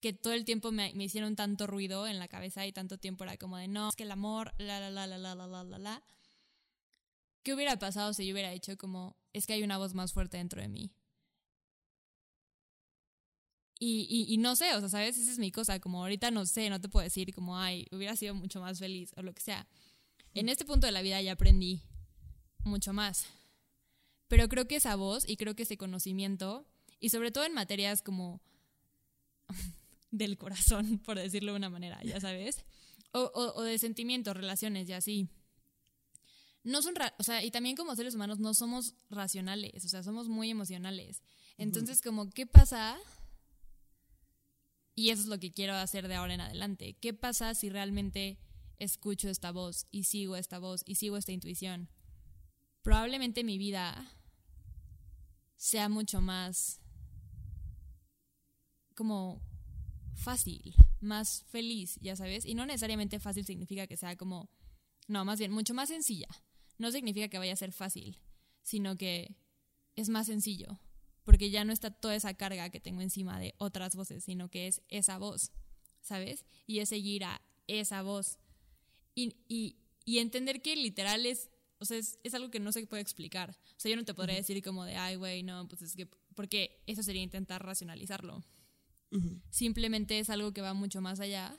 que 0.00 0.12
todo 0.12 0.32
el 0.32 0.44
tiempo 0.44 0.70
me, 0.72 0.92
me 0.94 1.04
hicieron 1.04 1.36
tanto 1.36 1.66
ruido 1.66 2.06
en 2.06 2.18
la 2.18 2.28
cabeza 2.28 2.66
y 2.66 2.72
tanto 2.72 2.98
tiempo 2.98 3.24
era 3.24 3.36
como 3.36 3.56
de 3.56 3.68
no, 3.68 3.88
es 3.88 3.96
que 3.96 4.04
el 4.04 4.12
amor, 4.12 4.52
la, 4.58 4.80
la, 4.80 4.90
la, 4.90 5.06
la, 5.06 5.18
la, 5.18 5.34
la, 5.34 5.64
la, 5.64 5.78
la. 5.78 6.02
¿Qué 7.42 7.54
hubiera 7.54 7.78
pasado 7.78 8.12
si 8.12 8.26
yo 8.26 8.32
hubiera 8.32 8.52
hecho 8.52 8.76
como, 8.76 9.16
es 9.32 9.46
que 9.46 9.54
hay 9.54 9.62
una 9.62 9.78
voz 9.78 9.94
más 9.94 10.12
fuerte 10.12 10.36
dentro 10.36 10.60
de 10.60 10.68
mí? 10.68 10.92
Y, 13.80 14.06
y, 14.10 14.32
y 14.32 14.38
no 14.38 14.56
sé, 14.56 14.74
o 14.74 14.80
sea, 14.80 14.88
¿sabes? 14.88 15.18
Esa 15.18 15.30
es 15.30 15.38
mi 15.38 15.52
cosa, 15.52 15.78
como 15.78 16.02
ahorita 16.02 16.30
no 16.30 16.46
sé, 16.46 16.68
no 16.68 16.80
te 16.80 16.88
puedo 16.88 17.04
decir 17.04 17.32
como, 17.32 17.56
ay, 17.58 17.86
hubiera 17.92 18.16
sido 18.16 18.34
mucho 18.34 18.60
más 18.60 18.78
feliz 18.78 19.12
o 19.16 19.22
lo 19.22 19.32
que 19.32 19.40
sea. 19.40 19.68
En 20.34 20.48
este 20.48 20.64
punto 20.64 20.86
de 20.86 20.92
la 20.92 21.02
vida 21.02 21.20
ya 21.22 21.32
aprendí 21.32 21.82
mucho 22.64 22.92
más. 22.92 23.26
Pero 24.26 24.48
creo 24.48 24.66
que 24.66 24.76
esa 24.76 24.96
voz 24.96 25.28
y 25.28 25.36
creo 25.36 25.54
que 25.54 25.62
ese 25.62 25.78
conocimiento, 25.78 26.66
y 27.00 27.08
sobre 27.10 27.30
todo 27.30 27.44
en 27.44 27.54
materias 27.54 28.02
como 28.02 28.42
del 30.10 30.36
corazón, 30.36 30.98
por 31.04 31.18
decirlo 31.18 31.52
de 31.52 31.58
una 31.58 31.70
manera, 31.70 32.02
ya 32.02 32.20
sabes, 32.20 32.64
o, 33.12 33.20
o, 33.20 33.60
o 33.60 33.62
de 33.62 33.78
sentimientos, 33.78 34.36
relaciones 34.36 34.88
y 34.88 34.92
así. 34.92 35.28
No 36.64 36.82
son, 36.82 36.94
o 37.18 37.22
sea, 37.22 37.42
y 37.44 37.50
también 37.50 37.76
como 37.76 37.96
seres 37.96 38.14
humanos 38.14 38.40
no 38.40 38.52
somos 38.52 38.94
racionales, 39.08 39.84
o 39.84 39.88
sea, 39.88 40.02
somos 40.02 40.28
muy 40.28 40.50
emocionales. 40.50 41.22
Entonces, 41.56 42.02
como, 42.02 42.30
¿qué 42.30 42.46
pasa? 42.46 42.98
Y 44.94 45.10
eso 45.10 45.22
es 45.22 45.28
lo 45.28 45.38
que 45.38 45.52
quiero 45.52 45.74
hacer 45.74 46.08
de 46.08 46.16
ahora 46.16 46.34
en 46.34 46.40
adelante. 46.40 46.96
¿Qué 47.00 47.14
pasa 47.14 47.54
si 47.54 47.70
realmente 47.70 48.38
escucho 48.78 49.28
esta 49.28 49.52
voz 49.52 49.86
y 49.90 50.04
sigo 50.04 50.36
esta 50.36 50.58
voz 50.58 50.82
y 50.84 50.96
sigo 50.96 51.16
esta 51.16 51.32
intuición? 51.32 51.88
Probablemente 52.82 53.44
mi 53.44 53.58
vida 53.58 54.12
sea 55.56 55.88
mucho 55.88 56.20
más 56.20 56.80
como 58.94 59.40
fácil, 60.18 60.74
más 61.00 61.44
feliz, 61.48 61.98
ya 62.00 62.16
sabes. 62.16 62.44
Y 62.44 62.54
no 62.54 62.66
necesariamente 62.66 63.20
fácil 63.20 63.46
significa 63.46 63.86
que 63.86 63.96
sea 63.96 64.16
como, 64.16 64.50
no, 65.06 65.24
más 65.24 65.38
bien 65.38 65.52
mucho 65.52 65.74
más 65.74 65.88
sencilla. 65.88 66.28
No 66.76 66.90
significa 66.92 67.28
que 67.28 67.38
vaya 67.38 67.52
a 67.52 67.56
ser 67.56 67.72
fácil, 67.72 68.20
sino 68.62 68.96
que 68.96 69.36
es 69.96 70.08
más 70.08 70.26
sencillo, 70.26 70.78
porque 71.24 71.50
ya 71.50 71.64
no 71.64 71.72
está 71.72 71.90
toda 71.90 72.14
esa 72.14 72.34
carga 72.34 72.70
que 72.70 72.80
tengo 72.80 73.00
encima 73.00 73.40
de 73.40 73.54
otras 73.58 73.96
voces, 73.96 74.24
sino 74.24 74.48
que 74.48 74.66
es 74.66 74.82
esa 74.88 75.18
voz, 75.18 75.52
¿sabes? 76.00 76.44
Y 76.66 76.80
es 76.80 76.88
seguir 76.90 77.24
a 77.24 77.40
esa 77.66 78.02
voz. 78.02 78.38
Y, 79.14 79.36
y, 79.48 79.76
y 80.04 80.18
entender 80.18 80.62
que 80.62 80.76
literal 80.76 81.26
es, 81.26 81.50
o 81.78 81.84
sea, 81.84 81.96
es, 81.96 82.18
es 82.22 82.34
algo 82.34 82.50
que 82.50 82.60
no 82.60 82.72
se 82.72 82.86
puede 82.86 83.02
explicar. 83.02 83.56
O 83.76 83.80
sea, 83.80 83.90
yo 83.90 83.96
no 83.96 84.04
te 84.04 84.14
podría 84.14 84.36
decir 84.36 84.62
como 84.62 84.84
de, 84.84 84.96
ay, 84.96 85.16
güey, 85.16 85.42
no, 85.42 85.66
pues 85.68 85.82
es 85.82 85.96
que, 85.96 86.06
porque 86.34 86.82
eso 86.86 87.02
sería 87.02 87.22
intentar 87.22 87.64
racionalizarlo. 87.64 88.44
Simplemente 89.50 90.18
es 90.18 90.30
algo 90.30 90.52
que 90.52 90.60
va 90.60 90.74
mucho 90.74 91.00
más 91.00 91.20
allá. 91.20 91.56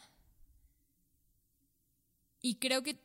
Y 2.41 2.55
creo 2.55 2.83
que 2.83 2.99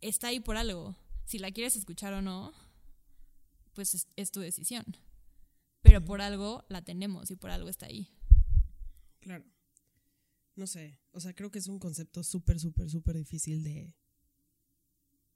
está 0.00 0.28
ahí 0.28 0.40
por 0.40 0.56
algo. 0.56 0.96
Si 1.24 1.38
la 1.38 1.50
quieres 1.50 1.76
escuchar 1.76 2.12
o 2.12 2.22
no, 2.22 2.52
pues 3.74 3.94
es, 3.94 4.08
es 4.16 4.30
tu 4.30 4.40
decisión. 4.40 4.84
Pero 5.80 6.04
por 6.04 6.20
algo 6.20 6.64
la 6.68 6.82
tenemos 6.82 7.30
y 7.30 7.36
por 7.36 7.50
algo 7.50 7.68
está 7.68 7.86
ahí. 7.86 8.08
Claro. 9.20 9.44
No 10.54 10.66
sé, 10.66 11.00
o 11.12 11.20
sea, 11.20 11.34
creo 11.34 11.50
que 11.50 11.58
es 11.58 11.66
un 11.66 11.78
concepto 11.78 12.22
súper, 12.22 12.60
súper, 12.60 12.90
súper 12.90 13.16
difícil 13.16 13.64
de 13.64 13.94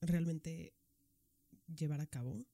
realmente 0.01 0.75
llevar 1.67 2.01
a 2.01 2.07
cabo. 2.07 2.47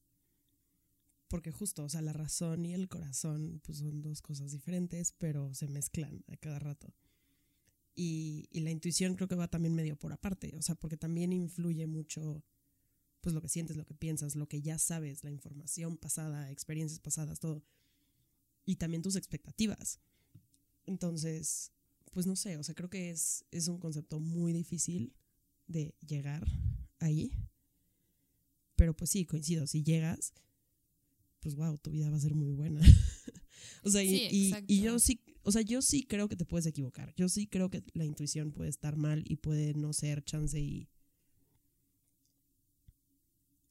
Porque 1.33 1.51
justo, 1.51 1.83
o 1.85 1.88
sea, 1.88 2.03
la 2.03 2.12
razón 2.12 2.66
y 2.66 2.75
el 2.75 2.90
corazón 2.90 3.62
pues 3.64 3.79
son 3.79 4.03
dos 4.03 4.21
cosas 4.21 4.53
diferentes, 4.53 5.12
pero 5.12 5.55
se 5.55 5.66
mezclan 5.66 6.23
a 6.27 6.37
cada 6.37 6.59
rato. 6.59 6.92
Y, 7.95 8.51
y 8.53 8.61
la 8.61 8.71
intuición 8.71 9.14
creo 9.14 9.29
que 9.29 9.35
va 9.35 9.49
también 9.49 9.75
medio 9.75 9.99
por 9.99 10.12
aparte, 10.12 10.55
o 10.59 10.61
sea, 10.61 10.75
porque 10.75 10.99
también 10.99 11.33
influye 11.33 11.87
mucho 11.87 12.45
pues 13.23 13.35
lo 13.35 13.40
que 13.40 13.49
sientes, 13.49 13.79
lo 13.79 13.87
que 13.87 13.95
piensas, 13.95 14.37
lo 14.37 14.47
que 14.47 14.61
ya 14.61 14.79
sabes, 14.79 15.25
la 15.25 15.31
información 15.31 15.97
pasada, 15.97 16.51
experiencias 16.51 17.01
pasadas, 17.01 17.40
todo. 17.40 17.64
Y 18.66 18.77
también 18.77 19.01
tus 19.01 19.16
expectativas. 19.16 20.01
Entonces, 20.85 21.73
pues 22.11 22.27
no 22.27 22.37
sé, 22.37 22.59
o 22.59 22.62
sea, 22.62 22.75
creo 22.75 22.90
que 22.90 23.09
es, 23.09 23.47
es 23.51 23.68
un 23.68 23.79
concepto 23.79 24.21
muy 24.21 24.53
difícil 24.53 25.14
de 25.66 25.95
llegar 26.07 26.47
ahí. 26.99 27.33
Pero 28.77 28.95
pues 28.95 29.09
sí, 29.09 29.25
coincido, 29.25 29.66
si 29.66 29.83
llegas, 29.83 30.35
pues 31.42 31.57
wow, 31.57 31.76
tu 31.76 31.90
vida 31.90 32.09
va 32.09 32.16
a 32.16 32.20
ser 32.20 32.35
muy 32.35 32.52
buena. 32.52 32.81
o 33.85 33.90
sea, 33.90 34.02
y, 34.02 34.28
Sí, 34.31 34.55
y- 34.68 34.81
yo 34.81 34.98
sí, 34.98 35.20
o 35.42 35.50
sea, 35.50 35.61
yo 35.62 35.83
sí 35.83 36.05
creo 36.05 36.28
que 36.28 36.37
te 36.37 36.44
puedes 36.46 36.66
equivocar. 36.66 37.12
Yo 37.16 37.28
sí 37.28 37.48
creo 37.48 37.68
que 37.68 37.83
la 37.94 38.05
intuición 38.05 38.52
puede 38.52 38.70
estar 38.70 38.96
mal 38.96 39.24
y 39.26 39.37
puede 39.37 39.74
no 39.74 39.92
ser 39.92 40.22
chance 40.24 40.59
y. 40.59 40.88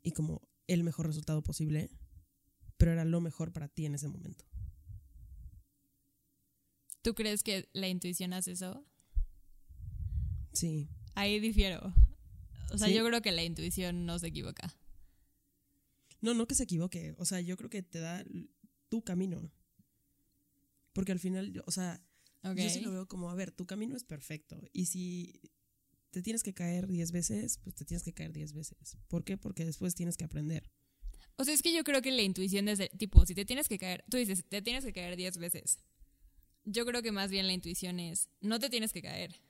Y 0.04 0.12
como 0.12 0.42
el 0.68 0.84
mejor 0.84 1.08
resultado 1.08 1.42
posible, 1.44 1.90
pero 2.78 2.92
era 2.92 3.06
lo 3.06 3.22
mejor 3.22 3.54
para 3.54 3.68
ti 3.70 3.86
en 3.86 3.96
ese 3.96 4.08
momento. 4.10 4.46
¿Tú 7.04 7.14
crees 7.16 7.44
que 7.44 7.70
la 7.74 7.88
intuición 7.88 8.34
hace 8.34 8.52
eso? 8.52 8.86
Sí. 10.54 10.90
Ahí 11.16 11.40
difiero. 11.40 11.94
O 12.72 12.78
sea, 12.78 12.88
¿Sí? 12.88 12.94
yo 12.94 13.06
creo 13.06 13.22
que 13.22 13.32
la 13.32 13.44
intuición 13.44 14.06
no 14.06 14.20
se 14.20 14.28
equivoca. 14.28 14.74
No, 16.22 16.34
no 16.34 16.48
que 16.48 16.56
se 16.56 16.64
equivoque. 16.64 17.14
O 17.18 17.26
sea, 17.26 17.42
yo 17.42 17.58
creo 17.58 17.70
que 17.70 17.84
te 17.84 18.00
da 18.00 18.24
tu 18.90 19.04
camino. 19.04 19.52
Porque 20.94 21.12
al 21.12 21.20
final, 21.20 21.64
o 21.66 21.72
sea, 21.72 22.02
yo 22.44 22.70
sí 22.70 22.82
lo 22.82 22.92
veo 22.92 23.08
como, 23.08 23.30
a 23.30 23.36
ver, 23.36 23.52
tu 23.52 23.66
camino 23.66 23.96
es 23.96 24.04
perfecto. 24.04 24.70
Y 24.74 24.86
si 24.86 25.42
te 26.12 26.22
tienes 26.22 26.44
que 26.44 26.54
caer 26.54 26.88
10 26.88 27.12
veces, 27.12 27.58
pues 27.60 27.76
te 27.76 27.86
tienes 27.86 28.04
que 28.04 28.14
caer 28.14 28.34
10 28.34 28.54
veces. 28.54 28.98
¿Por 29.08 29.24
qué? 29.24 29.38
Porque 29.38 29.66
después 29.66 29.96
tienes 29.96 30.18
que 30.18 30.26
aprender. 30.26 30.70
O 31.38 31.46
sea, 31.46 31.54
es 31.54 31.62
que 31.62 31.74
yo 31.74 31.84
creo 31.84 32.02
que 32.02 32.12
la 32.12 32.22
intuición 32.22 32.66
desde, 32.66 32.90
tipo, 32.90 33.26
si 33.26 33.34
te 33.34 33.46
tienes 33.46 33.68
que 33.68 33.80
caer, 33.80 34.04
tú 34.10 34.18
dices, 34.18 34.44
te 34.48 34.62
tienes 34.62 34.84
que 34.84 34.94
caer 34.94 35.16
10 35.16 35.38
veces. 35.38 35.80
Yo 36.66 36.86
creo 36.86 37.02
que 37.02 37.12
más 37.12 37.32
bien 37.32 37.48
la 37.48 37.54
intuición 37.54 38.00
es, 38.00 38.30
no 38.42 38.60
te 38.60 38.70
tienes 38.70 38.94
que 38.94 39.02
caer, 39.02 39.42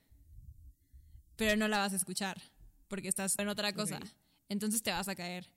pero 1.36 1.56
no 1.56 1.68
la 1.68 1.78
vas 1.78 1.92
a 1.92 1.96
escuchar, 1.96 2.40
porque 2.88 3.08
estás 3.08 3.38
en 3.38 3.48
otra 3.48 3.74
cosa. 3.74 4.00
Entonces 4.48 4.82
te 4.82 4.90
vas 4.90 5.08
a 5.08 5.14
caer. 5.14 5.50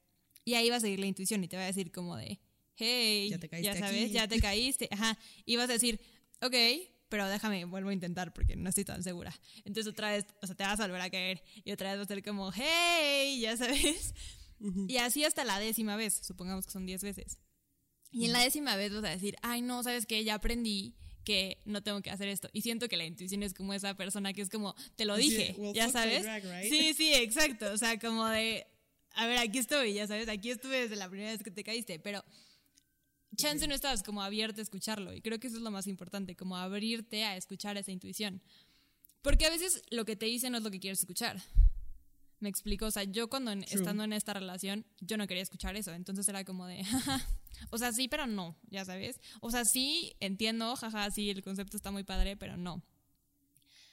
Y 0.46 0.54
ahí 0.54 0.70
va 0.70 0.78
a 0.78 0.80
seguir 0.80 1.00
la 1.00 1.08
intuición 1.08 1.44
y 1.44 1.48
te 1.48 1.58
va 1.58 1.64
a 1.64 1.68
decir 1.68 1.92
como 1.92 2.16
de, 2.16 2.40
hey, 2.76 3.30
Ya 3.30 3.40
te 3.40 3.50
caíste 3.50 3.78
sabes, 3.80 4.04
aquí. 4.06 4.12
ya 4.14 4.28
te 4.28 4.40
caíste. 4.40 4.88
Ajá. 4.92 5.18
Y 5.46 5.56
vas 5.58 5.70
a 5.70 5.74
decir, 5.74 6.00
ok, 6.42 6.56
pero 7.10 7.28
déjame, 7.28 7.66
vuelvo 7.66 7.90
a 7.90 7.94
intentar 7.94 8.34
porque 8.34 8.56
no 8.56 8.70
estoy 8.70 8.86
tan 8.86 9.04
segura. 9.04 9.34
Entonces 9.66 9.88
otra 9.92 10.12
vez, 10.12 10.26
o 10.42 10.48
sea, 10.48 10.56
te 10.56 10.64
vas 10.64 10.80
a 10.80 10.84
volver 10.88 11.02
a 11.02 11.10
caer 11.10 11.44
y 11.64 11.72
otra 11.72 11.90
vez 11.92 12.00
va 12.00 12.04
a 12.04 12.08
ser 12.08 12.24
como, 12.24 12.52
hey, 12.54 13.40
ya 13.42 13.58
sabes. 13.58 14.14
Y 14.88 14.98
así 14.98 15.24
hasta 15.24 15.44
la 15.44 15.60
décima 15.60 15.96
vez, 15.96 16.14
supongamos 16.24 16.66
que 16.66 16.72
son 16.72 16.86
10 16.86 17.04
veces. 17.04 17.38
Y 18.12 18.26
en 18.26 18.32
la 18.32 18.40
décima 18.42 18.76
vez 18.78 18.94
vas 18.94 19.04
a 19.04 19.10
decir, 19.10 19.36
ay, 19.42 19.62
no, 19.62 19.84
¿sabes 19.84 20.06
qué? 20.06 20.24
Ya 20.24 20.36
aprendí 20.36 20.96
que 21.26 21.58
no 21.66 21.84
tengo 21.84 22.02
que 22.02 22.10
hacer 22.12 22.28
esto. 22.30 22.50
Y 22.54 22.62
siento 22.62 22.88
que 22.88 22.98
la 22.98 23.06
intuición 23.06 23.44
es 23.44 23.54
como 23.54 23.74
esa 23.74 23.96
persona 23.96 24.32
que 24.32 24.42
es 24.42 24.50
como, 24.50 24.74
te 24.96 25.06
lo 25.06 25.18
dije, 25.18 25.56
"Well, 25.58 25.74
ya 25.74 25.90
sabes. 25.90 26.24
drag, 26.24 26.44
right?" 26.44 26.70
Sí, 26.72 26.94
sí, 26.94 27.14
exacto. 27.14 27.72
O 27.74 27.78
sea, 27.78 28.00
como 28.00 28.26
de, 28.28 28.66
a 29.16 29.28
ver, 29.28 29.38
aquí 29.38 29.58
estoy, 29.58 29.94
ya 29.94 30.08
sabes, 30.08 30.28
aquí 30.30 30.50
estuve 30.52 30.82
desde 30.82 30.96
la 30.96 31.10
primera 31.10 31.32
vez 31.32 31.44
que 31.44 31.52
te 31.52 31.64
caíste, 31.64 32.00
pero 32.00 32.24
chance 33.36 33.68
no 33.68 33.76
estabas 33.76 34.04
como 34.04 34.22
abierta 34.22 34.62
a 34.62 34.64
escucharlo. 34.64 35.14
Y 35.14 35.22
creo 35.22 35.40
que 35.40 35.48
eso 35.48 35.58
es 35.58 35.62
lo 35.64 35.72
más 35.72 35.88
importante, 35.88 36.36
como 36.36 36.56
abrirte 36.58 37.24
a 37.26 37.36
escuchar 37.36 37.78
esa 37.78 37.92
intuición. 37.92 38.42
Porque 39.22 39.46
a 39.46 39.50
veces 39.50 39.82
lo 39.90 40.06
que 40.06 40.16
te 40.16 40.26
dice 40.28 40.50
no 40.50 40.58
es 40.58 40.64
lo 40.64 40.72
que 40.72 40.80
quieres 40.80 41.00
escuchar. 41.00 41.42
Me 42.40 42.50
explico, 42.50 42.86
o 42.86 42.92
sea, 42.92 43.04
yo 43.04 43.30
cuando 43.30 43.52
en- 43.52 43.64
estando 43.64 44.04
en 44.04 44.14
esta 44.14 44.34
relación, 44.34 44.86
yo 45.02 45.18
no 45.18 45.26
quería 45.28 45.42
escuchar 45.44 45.76
eso, 45.76 45.94
entonces 45.94 46.28
era 46.30 46.44
como 46.44 46.66
de, 46.68 46.84
jaja, 46.84 47.28
o 47.72 47.78
sea, 47.78 47.92
sí, 47.92 48.08
pero 48.08 48.28
no, 48.28 48.58
ya 48.70 48.86
sabes. 48.86 49.20
O 49.42 49.50
sea, 49.52 49.66
sí, 49.66 50.14
entiendo, 50.20 50.76
jaja, 50.76 51.10
sí, 51.12 51.30
el 51.30 51.42
concepto 51.44 51.78
está 51.78 51.92
muy 51.92 52.04
padre, 52.04 52.38
pero 52.38 52.58
no. 52.58 52.84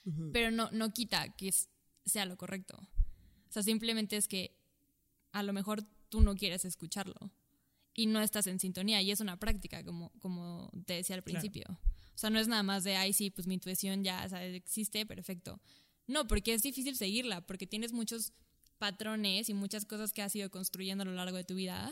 Ujú. 0.05 0.31
Pero 0.33 0.51
no, 0.51 0.69
no 0.71 0.91
quita 0.91 1.33
que 1.35 1.49
sea 2.05 2.25
lo 2.25 2.37
correcto. 2.37 2.77
O 3.49 3.51
sea, 3.51 3.63
simplemente 3.63 4.17
es 4.17 4.27
que 4.27 4.55
a 5.33 5.43
lo 5.43 5.51
mejor 5.51 5.83
tú 6.09 6.21
no 6.21 6.35
quieres 6.35 6.63
escucharlo 6.63 7.15
y 7.93 8.05
no 8.07 8.21
estás 8.21 8.47
en 8.47 8.59
sintonía 8.59 9.01
y 9.01 9.11
es 9.11 9.19
una 9.19 9.37
práctica, 9.37 9.83
como, 9.83 10.11
como 10.19 10.71
te 10.85 10.93
decía 10.93 11.15
al 11.17 11.23
Claro. 11.23 11.39
principio. 11.41 11.65
O 11.69 12.17
sea, 12.17 12.29
no 12.29 12.39
es 12.39 12.47
nada 12.47 12.63
más 12.63 12.83
de, 12.83 12.95
ay, 12.95 13.11
sí, 13.13 13.29
pues 13.31 13.45
mi 13.47 13.55
intuición 13.55 14.03
ya 14.03 14.27
¿sabes? 14.29 14.55
existe, 14.55 15.05
perfecto. 15.05 15.59
No, 16.07 16.25
porque 16.27 16.53
es 16.53 16.61
difícil 16.61 16.95
seguirla, 16.95 17.41
porque 17.45 17.67
tienes 17.67 17.91
muchos 17.91 18.33
patrones 18.77 19.49
y 19.49 19.53
muchas 19.53 19.85
cosas 19.85 20.13
que 20.13 20.21
has 20.21 20.35
ido 20.35 20.49
construyendo 20.51 21.01
a 21.03 21.05
lo 21.05 21.13
largo 21.13 21.37
de 21.37 21.43
tu 21.43 21.55
vida 21.55 21.91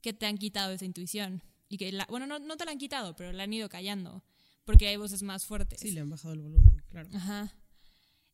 que 0.00 0.12
te 0.12 0.26
han 0.26 0.38
quitado 0.38 0.72
esa 0.72 0.84
intuición. 0.84 1.42
Y 1.68 1.78
que, 1.78 1.90
la, 1.92 2.06
bueno, 2.08 2.26
no, 2.26 2.38
no 2.38 2.56
te 2.56 2.64
la 2.64 2.72
han 2.72 2.78
quitado, 2.78 3.16
pero 3.16 3.32
la 3.32 3.44
han 3.44 3.52
ido 3.52 3.68
callando, 3.68 4.22
porque 4.64 4.88
hay 4.88 4.96
voces 4.96 5.22
más 5.22 5.44
fuertes. 5.46 5.80
Sí, 5.80 5.90
le 5.92 6.00
han 6.00 6.10
bajado 6.10 6.34
el 6.34 6.40
volumen, 6.40 6.82
claro. 6.88 7.08
Ajá. 7.14 7.54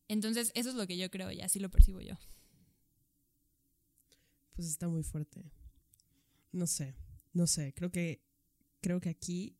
Entonces, 0.08 0.50
eso 0.54 0.70
es 0.70 0.74
lo 0.74 0.86
que 0.86 0.96
yo 0.96 1.10
creo 1.10 1.30
y 1.32 1.40
así 1.40 1.58
lo 1.58 1.70
percibo 1.70 2.00
yo. 2.00 2.14
Pues 4.58 4.70
está 4.70 4.88
muy 4.88 5.04
fuerte. 5.04 5.52
No 6.50 6.66
sé, 6.66 6.96
no 7.32 7.46
sé. 7.46 7.72
Creo 7.74 7.92
que, 7.92 8.24
creo 8.80 9.00
que 9.00 9.08
aquí 9.08 9.56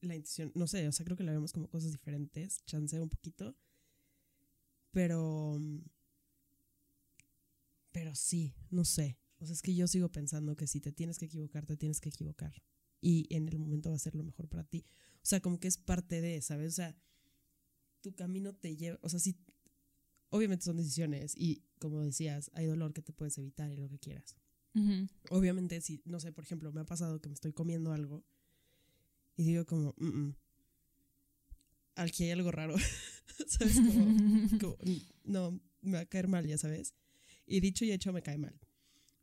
la 0.00 0.14
intuición, 0.14 0.52
no 0.54 0.68
sé, 0.68 0.86
o 0.86 0.92
sea, 0.92 1.04
creo 1.04 1.16
que 1.16 1.24
la 1.24 1.32
vemos 1.32 1.52
como 1.52 1.68
cosas 1.68 1.90
diferentes, 1.90 2.64
chanceo 2.64 3.02
un 3.02 3.08
poquito. 3.08 3.56
Pero, 4.92 5.60
pero 7.90 8.14
sí, 8.14 8.54
no 8.70 8.84
sé. 8.84 9.18
O 9.40 9.46
sea, 9.46 9.52
es 9.52 9.62
que 9.62 9.74
yo 9.74 9.88
sigo 9.88 10.12
pensando 10.12 10.54
que 10.54 10.68
si 10.68 10.80
te 10.80 10.92
tienes 10.92 11.18
que 11.18 11.24
equivocar, 11.24 11.66
te 11.66 11.76
tienes 11.76 12.00
que 12.00 12.10
equivocar. 12.10 12.62
Y 13.00 13.26
en 13.34 13.48
el 13.48 13.58
momento 13.58 13.90
va 13.90 13.96
a 13.96 13.98
ser 13.98 14.14
lo 14.14 14.22
mejor 14.22 14.48
para 14.48 14.62
ti. 14.62 14.86
O 15.16 15.26
sea, 15.26 15.40
como 15.40 15.58
que 15.58 15.66
es 15.66 15.76
parte 15.76 16.20
de, 16.20 16.40
¿sabes? 16.40 16.74
O 16.74 16.76
sea, 16.76 16.96
tu 18.00 18.14
camino 18.14 18.54
te 18.54 18.76
lleva, 18.76 18.96
o 19.02 19.08
sea, 19.08 19.18
sí, 19.18 19.36
obviamente 20.30 20.64
son 20.64 20.76
decisiones 20.76 21.34
y 21.36 21.62
como 21.78 22.00
decías, 22.00 22.50
hay 22.54 22.66
dolor 22.66 22.92
que 22.92 23.02
te 23.02 23.12
puedes 23.12 23.38
evitar 23.38 23.70
y 23.70 23.76
lo 23.76 23.88
que 23.88 23.98
quieras. 23.98 24.36
Obviamente, 25.30 25.80
si, 25.80 26.02
no 26.04 26.20
sé, 26.20 26.32
por 26.32 26.44
ejemplo, 26.44 26.72
me 26.72 26.80
ha 26.80 26.84
pasado 26.84 27.20
que 27.20 27.28
me 27.28 27.34
estoy 27.34 27.52
comiendo 27.52 27.92
algo 27.92 28.24
y 29.36 29.44
digo 29.44 29.64
como, 29.66 29.94
"Mm, 29.98 30.06
mm, 30.28 30.36
aquí 31.96 32.24
hay 32.24 32.30
algo 32.32 32.50
raro, 32.50 32.74
¿sabes? 33.46 33.76
Como, 33.80 34.16
como, 34.60 34.76
"Mm, 34.84 35.00
no, 35.24 35.60
me 35.82 35.92
va 35.92 36.00
a 36.00 36.06
caer 36.06 36.28
mal, 36.28 36.46
ya 36.46 36.58
sabes. 36.58 36.94
Y 37.46 37.60
dicho 37.60 37.84
y 37.84 37.92
hecho 37.92 38.12
me 38.12 38.22
cae 38.22 38.38
mal. 38.38 38.58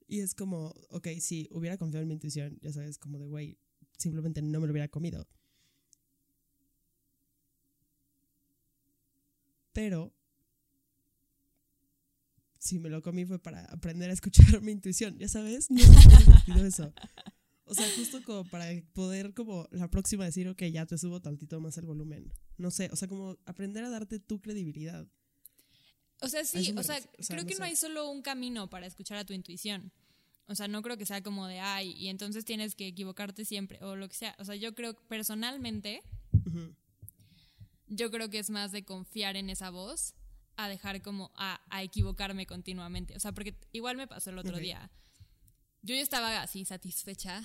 Y 0.08 0.20
es 0.20 0.36
como, 0.36 0.74
ok, 0.90 1.08
si 1.20 1.48
hubiera 1.52 1.78
confiado 1.78 2.04
en 2.04 2.08
mi 2.10 2.14
intuición, 2.16 2.58
ya 2.62 2.72
sabes, 2.72 2.98
como 2.98 3.18
de, 3.20 3.28
güey, 3.28 3.58
simplemente 3.98 4.42
no 4.42 4.60
me 4.60 4.68
lo 4.68 4.72
hubiera 4.72 4.88
comido. 4.88 5.28
Pero 9.74 10.14
si 12.66 12.80
me 12.80 12.90
lo 12.90 13.02
comí 13.04 13.26
fue 13.26 13.38
para 13.38 13.64
aprender 13.66 14.10
a 14.10 14.14
escuchar 14.14 14.46
mi 14.62 14.72
intuición, 14.72 15.18
ya 15.20 15.28
sabes, 15.28 15.70
no 15.70 15.80
sentido 15.84 16.66
eso. 16.66 16.92
O 17.66 17.74
sea, 17.74 17.88
justo 17.96 18.24
como 18.24 18.44
para 18.46 18.66
poder 18.94 19.34
como 19.34 19.68
la 19.72 19.90
próxima 19.90 20.26
decir, 20.26 20.48
ok, 20.48 20.64
ya 20.64 20.86
te 20.86 20.98
subo 20.98 21.20
tantito 21.22 21.60
más 21.60 21.78
el 21.78 21.86
volumen. 21.86 22.32
No 22.58 22.72
sé, 22.72 22.90
o 22.92 22.96
sea, 22.96 23.08
como 23.08 23.38
aprender 23.46 23.84
a 23.84 23.90
darte 23.90 24.20
tu 24.20 24.40
credibilidad. 24.40 25.08
O 26.22 26.28
sea, 26.28 26.44
sí, 26.46 26.74
me 26.74 26.82
o 26.82 26.84
sea, 26.84 26.96
refiero, 26.96 27.18
o 27.20 27.24
sea, 27.24 27.36
creo 27.36 27.44
no 27.44 27.50
que 27.50 27.56
no 27.56 27.66
hay 27.66 27.76
solo 27.76 28.10
un 28.10 28.22
camino 28.22 28.70
para 28.70 28.88
escuchar 28.88 29.18
a 29.18 29.26
tu 29.26 29.34
intuición. 29.34 29.92
O 30.48 30.56
sea, 30.56 30.68
no 30.68 30.82
creo 30.82 30.98
que 30.98 31.06
sea 31.06 31.22
como 31.22 31.48
de, 31.48 31.60
ay, 31.60 31.92
y 31.92 32.08
entonces 32.08 32.46
tienes 32.46 32.76
que 32.76 32.88
equivocarte 32.88 33.46
siempre, 33.46 33.84
o 33.84 33.96
lo 33.96 34.08
que 34.08 34.16
sea. 34.16 34.36
O 34.40 34.46
sea, 34.46 34.56
yo 34.56 34.74
creo, 34.76 34.96
personalmente, 35.08 36.02
yo 37.88 38.12
creo 38.12 38.30
que 38.30 38.40
es 38.40 38.50
más 38.50 38.72
de 38.72 38.86
confiar 38.86 39.36
en 39.36 39.50
esa 39.50 39.72
voz 39.72 40.14
a 40.58 40.68
dejar 40.70 41.02
como 41.02 41.32
a, 41.36 41.62
a 41.70 41.84
equivocarme 41.84 42.46
continuamente. 42.46 43.16
O 43.16 43.20
sea, 43.20 43.32
porque 43.32 43.56
igual 43.72 43.98
me 43.98 44.08
pasó 44.08 44.30
el 44.30 44.38
otro 44.38 44.58
día. 44.58 44.92
Yo 45.82 45.96
ya 45.96 46.02
estaba 46.02 46.42
así 46.42 46.66
satisfecha, 46.66 47.44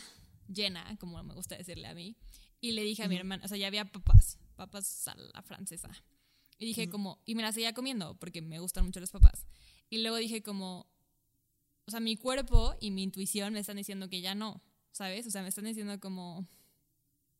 llena, 0.48 0.96
como 0.98 1.22
me 1.22 1.34
gusta 1.34 1.56
decirle 1.56 1.88
a 1.88 1.94
mí, 1.94 2.16
y 2.60 2.72
le 2.72 2.82
dije 2.82 3.02
a 3.02 3.08
mi 3.08 3.14
Ujú. 3.14 3.20
hermana, 3.20 3.44
o 3.44 3.48
sea, 3.48 3.58
ya 3.58 3.66
había 3.66 3.84
papas, 3.90 4.38
papas 4.56 5.08
a 5.08 5.14
la 5.14 5.42
francesa. 5.42 5.90
Y 6.58 6.66
dije 6.66 6.84
Ujú. 6.84 6.92
como, 6.92 7.22
y 7.24 7.34
me 7.34 7.42
las 7.42 7.54
seguía 7.54 7.72
comiendo 7.72 8.18
porque 8.18 8.42
me 8.42 8.58
gustan 8.58 8.84
mucho 8.84 9.00
las 9.00 9.10
papas. 9.10 9.46
Y 9.88 9.98
luego 10.02 10.16
dije 10.16 10.42
como, 10.42 10.86
o 11.86 11.90
sea, 11.90 12.00
mi 12.00 12.16
cuerpo 12.16 12.74
y 12.80 12.90
mi 12.90 13.02
intuición 13.02 13.52
me 13.52 13.60
están 13.60 13.76
diciendo 13.76 14.08
que 14.08 14.20
ya 14.20 14.34
no, 14.34 14.62
¿sabes? 14.92 15.26
O 15.26 15.30
sea, 15.30 15.42
me 15.42 15.48
están 15.48 15.64
diciendo 15.64 15.98
como, 16.00 16.46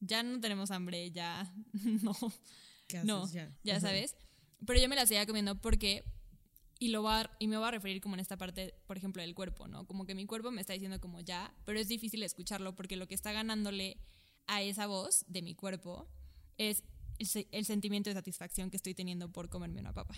ya 0.00 0.22
no 0.22 0.40
tenemos 0.40 0.70
hambre, 0.70 1.11
ya 1.11 1.52
no. 2.02 2.14
¿Qué 2.88 2.98
haces 2.98 3.06
No, 3.06 3.30
ya? 3.30 3.52
ya 3.62 3.80
sabes. 3.80 4.16
Pero 4.66 4.81
yo 4.81 4.88
me 4.88 4.96
la 4.96 5.07
seguía 5.07 5.27
comiendo 5.27 5.61
porque, 5.61 6.05
y, 6.79 6.88
lo 6.88 7.03
va 7.03 7.31
y 7.38 7.49
me 7.49 7.57
voy 7.59 7.68
a 7.68 7.70
referir 7.73 8.01
como 8.01 8.14
en 8.16 8.20
esta 8.20 8.37
parte, 8.38 8.75
por 8.87 8.96
ejemplo, 8.96 9.23
del 9.23 9.35
cuerpo, 9.35 9.68
¿no? 9.68 9.87
Como 9.87 10.07
que 10.07 10.14
mi 10.14 10.27
cuerpo 10.27 10.51
me 10.51 10.61
está 10.61 10.73
diciendo 10.75 11.01
como 11.01 11.20
ya, 11.20 11.55
pero 11.64 11.79
es 11.79 11.88
difícil 11.88 12.23
escucharlo 12.23 12.75
porque 12.77 12.96
lo 12.96 13.09
que 13.09 13.14
está 13.14 13.33
ganándole 13.33 13.99
a 14.46 14.62
esa 14.62 14.87
voz 14.87 15.25
de 15.29 15.42
mi 15.42 15.55
cuerpo 15.55 16.09
es 16.59 16.85
el, 17.18 17.27
se- 17.27 17.49
el 17.53 17.64
sentimiento 17.64 18.11
de 18.11 18.14
satisfacción 18.14 18.70
que 18.70 18.77
estoy 18.77 18.94
teniendo 18.94 19.31
por 19.33 19.49
comerme 19.49 19.81
una 19.81 19.92
papa. 19.94 20.14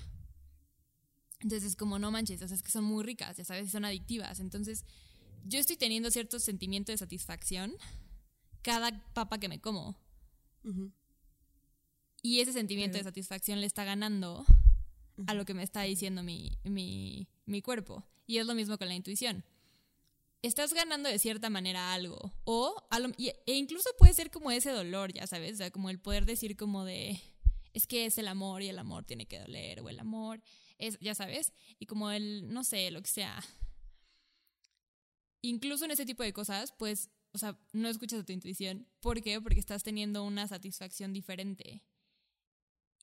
Entonces 1.40 1.70
es 1.70 1.76
como, 1.76 1.98
no 1.98 2.10
manches, 2.10 2.40
o 2.42 2.46
sea, 2.48 2.54
es 2.56 2.62
que 2.62 2.70
son 2.70 2.84
muy 2.84 3.02
ricas, 3.02 3.36
ya 3.36 3.44
sabes, 3.44 3.70
son 3.70 3.84
adictivas. 3.84 4.38
Entonces 4.40 4.84
yo 5.44 5.58
estoy 5.58 5.76
teniendo 5.76 6.10
cierto 6.10 6.38
sentimiento 6.38 6.92
de 6.92 6.98
satisfacción 6.98 7.74
cada 8.62 8.92
papa 9.14 9.38
que 9.40 9.48
me 9.48 9.60
como. 9.60 9.96
Ujú. 10.64 10.92
Y 12.22 12.40
ese 12.40 12.52
sentimiento 12.52 12.94
Pero- 12.94 13.04
de 13.04 13.10
satisfacción 13.10 13.60
le 13.60 13.66
está 13.66 13.84
ganando 13.84 14.44
a 15.26 15.34
lo 15.34 15.44
que 15.44 15.54
me 15.54 15.62
está 15.62 15.82
diciendo 15.82 16.22
mi, 16.22 16.58
mi, 16.64 17.28
mi 17.46 17.60
cuerpo. 17.62 18.06
Y 18.26 18.38
es 18.38 18.46
lo 18.46 18.54
mismo 18.54 18.78
con 18.78 18.88
la 18.88 18.94
intuición. 18.94 19.44
Estás 20.40 20.72
ganando 20.72 21.08
de 21.08 21.18
cierta 21.18 21.50
manera 21.50 21.92
algo. 21.92 22.32
O 22.44 22.74
e 23.18 23.54
incluso 23.54 23.90
puede 23.98 24.14
ser 24.14 24.30
como 24.30 24.50
ese 24.50 24.70
dolor, 24.70 25.12
ya 25.12 25.26
sabes. 25.26 25.54
O 25.54 25.56
sea, 25.56 25.70
como 25.70 25.90
el 25.90 26.00
poder 26.00 26.24
decir 26.24 26.56
como 26.56 26.84
de, 26.84 27.20
es 27.74 27.86
que 27.86 28.06
es 28.06 28.18
el 28.18 28.28
amor 28.28 28.62
y 28.62 28.68
el 28.68 28.78
amor 28.78 29.04
tiene 29.04 29.26
que 29.26 29.38
doler. 29.38 29.80
O 29.80 29.88
el 29.88 29.98
amor 30.00 30.42
es, 30.78 30.98
ya 31.00 31.14
sabes. 31.14 31.52
Y 31.78 31.86
como 31.86 32.10
el, 32.10 32.52
no 32.52 32.64
sé, 32.64 32.90
lo 32.90 33.02
que 33.02 33.10
sea. 33.10 33.42
Incluso 35.42 35.84
en 35.84 35.90
ese 35.90 36.06
tipo 36.06 36.22
de 36.22 36.32
cosas, 36.32 36.72
pues, 36.72 37.10
o 37.32 37.38
sea, 37.38 37.58
no 37.72 37.88
escuchas 37.88 38.20
a 38.20 38.24
tu 38.24 38.32
intuición. 38.32 38.86
¿Por 39.00 39.22
qué? 39.22 39.40
Porque 39.40 39.60
estás 39.60 39.82
teniendo 39.82 40.24
una 40.24 40.46
satisfacción 40.48 41.12
diferente. 41.12 41.82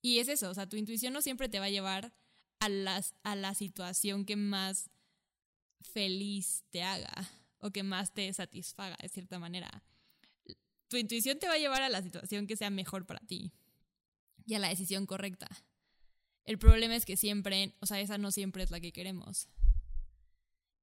Y 0.01 0.19
es 0.19 0.27
eso, 0.27 0.49
o 0.49 0.53
sea, 0.53 0.67
tu 0.67 0.77
intuición 0.77 1.13
no 1.13 1.21
siempre 1.21 1.49
te 1.49 1.59
va 1.59 1.65
a 1.65 1.69
llevar 1.69 2.13
a, 2.59 2.69
las, 2.69 3.15
a 3.23 3.35
la 3.35 3.53
situación 3.53 4.25
que 4.25 4.35
más 4.35 4.89
feliz 5.81 6.63
te 6.69 6.83
haga 6.83 7.29
o 7.59 7.71
que 7.71 7.83
más 7.83 8.13
te 8.13 8.31
satisfaga 8.33 8.97
de 9.01 9.09
cierta 9.09 9.39
manera. 9.39 9.83
tu 10.87 10.97
intuición 10.97 11.39
te 11.39 11.47
va 11.47 11.53
a 11.53 11.59
llevar 11.59 11.81
a 11.81 11.89
la 11.89 12.01
situación 12.01 12.47
que 12.47 12.55
sea 12.55 12.69
mejor 12.69 13.05
para 13.05 13.19
ti 13.19 13.51
y 14.45 14.55
a 14.55 14.59
la 14.59 14.69
decisión 14.69 15.05
correcta. 15.05 15.47
El 16.45 16.57
problema 16.57 16.95
es 16.95 17.05
que 17.05 17.15
siempre, 17.15 17.75
o 17.79 17.85
sea, 17.85 17.99
esa 17.99 18.17
no 18.17 18.31
siempre 18.31 18.63
es 18.63 18.71
la 18.71 18.79
que 18.79 18.91
queremos. 18.91 19.47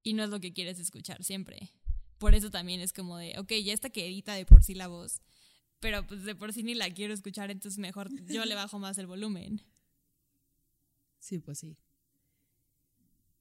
Y 0.04 0.12
no 0.12 0.22
es 0.22 0.30
lo 0.30 0.38
que 0.38 0.52
quieres 0.52 0.78
escuchar 0.78 1.24
siempre. 1.24 1.72
Por 2.18 2.36
eso 2.36 2.50
también 2.52 2.80
es 2.80 2.92
como 2.92 3.16
de, 3.16 3.36
ok, 3.38 3.52
ya 3.64 3.72
está 3.72 3.90
que 3.90 4.06
edita 4.06 4.34
de 4.34 4.46
por 4.46 4.62
sí 4.62 4.74
la 4.74 4.86
voz, 4.86 5.20
pero 5.80 6.06
pues 6.06 6.24
de 6.24 6.34
por 6.34 6.52
sí 6.52 6.62
ni 6.62 6.74
la 6.74 6.90
quiero 6.90 7.14
escuchar, 7.14 7.50
entonces 7.50 7.78
mejor 7.78 8.10
yo 8.26 8.44
le 8.44 8.54
bajo 8.54 8.78
más 8.78 8.98
el 8.98 9.06
volumen. 9.06 9.62
Sí, 11.18 11.38
pues 11.38 11.58
sí. 11.58 11.76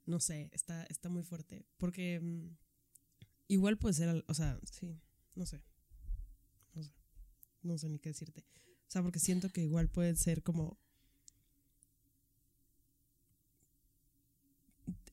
No 0.06 0.20
sé, 0.20 0.50
está, 0.52 0.84
está 0.86 1.10
muy 1.10 1.24
fuerte. 1.24 1.66
Porque 1.78 2.20
mm, 2.20 2.58
igual 3.48 3.78
puede 3.78 3.94
ser, 3.94 4.24
o 4.28 4.34
sea, 4.34 4.60
sí, 4.64 5.00
no 5.36 5.46
sé. 5.46 5.64
No 6.74 6.84
sé. 6.84 6.94
No 7.62 7.78
sé 7.78 7.90
ni 7.90 8.00
qué 8.00 8.10
decirte. 8.10 8.46
O 8.88 8.92
sea, 8.92 9.02
porque 9.02 9.20
siento 9.20 9.50
que 9.50 9.62
igual 9.62 9.90
puede 9.90 10.16
ser 10.16 10.44
como... 10.44 10.80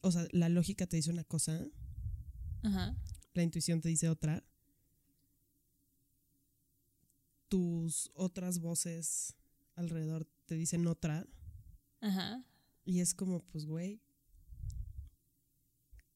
O 0.02 0.10
sea, 0.10 0.26
la 0.32 0.48
lógica 0.48 0.86
te 0.86 0.96
dice 0.96 1.10
una 1.10 1.24
cosa, 1.24 1.64
Ajá. 2.64 2.96
la 3.34 3.42
intuición 3.42 3.80
te 3.80 3.88
dice 3.88 4.08
otra. 4.08 4.44
Tus 7.52 8.10
otras 8.14 8.60
voces 8.60 9.34
alrededor 9.74 10.26
te 10.46 10.54
dicen 10.54 10.86
otra. 10.86 11.26
Ajá. 12.00 12.42
Y 12.86 13.00
es 13.00 13.12
como, 13.14 13.44
pues, 13.50 13.66
güey, 13.66 14.00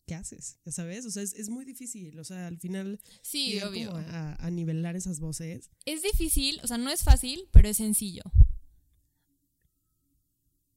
¿qué 0.07 0.14
haces? 0.14 0.59
Ya 0.64 0.72
sabes, 0.72 1.05
o 1.05 1.11
sea, 1.11 1.22
es, 1.22 1.35
es 1.35 1.51
muy 1.51 1.64
difícil. 1.66 2.18
O 2.18 2.25
sea, 2.25 2.46
al 2.46 2.59
final, 2.59 2.99
Sí, 3.20 3.61
obvio. 3.61 3.94
a, 3.94 4.35
a 4.44 4.51
nivelar 4.51 4.96
esas 4.96 5.20
voces. 5.20 5.70
Es 5.85 6.03
difícil, 6.03 6.59
o 6.62 6.66
sea, 6.66 6.79
no 6.79 6.88
es 6.90 7.05
fácil, 7.05 7.49
pero 7.53 7.68
es 7.68 7.77
sencillo. 7.77 8.22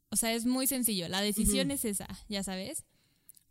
O 0.10 0.15
sea, 0.15 0.34
es 0.34 0.45
muy 0.45 0.67
sencillo. 0.67 1.08
La 1.08 1.22
decisión 1.22 1.72
es 1.72 1.86
esa, 1.86 2.08
ya 2.28 2.43
sabes. 2.43 2.84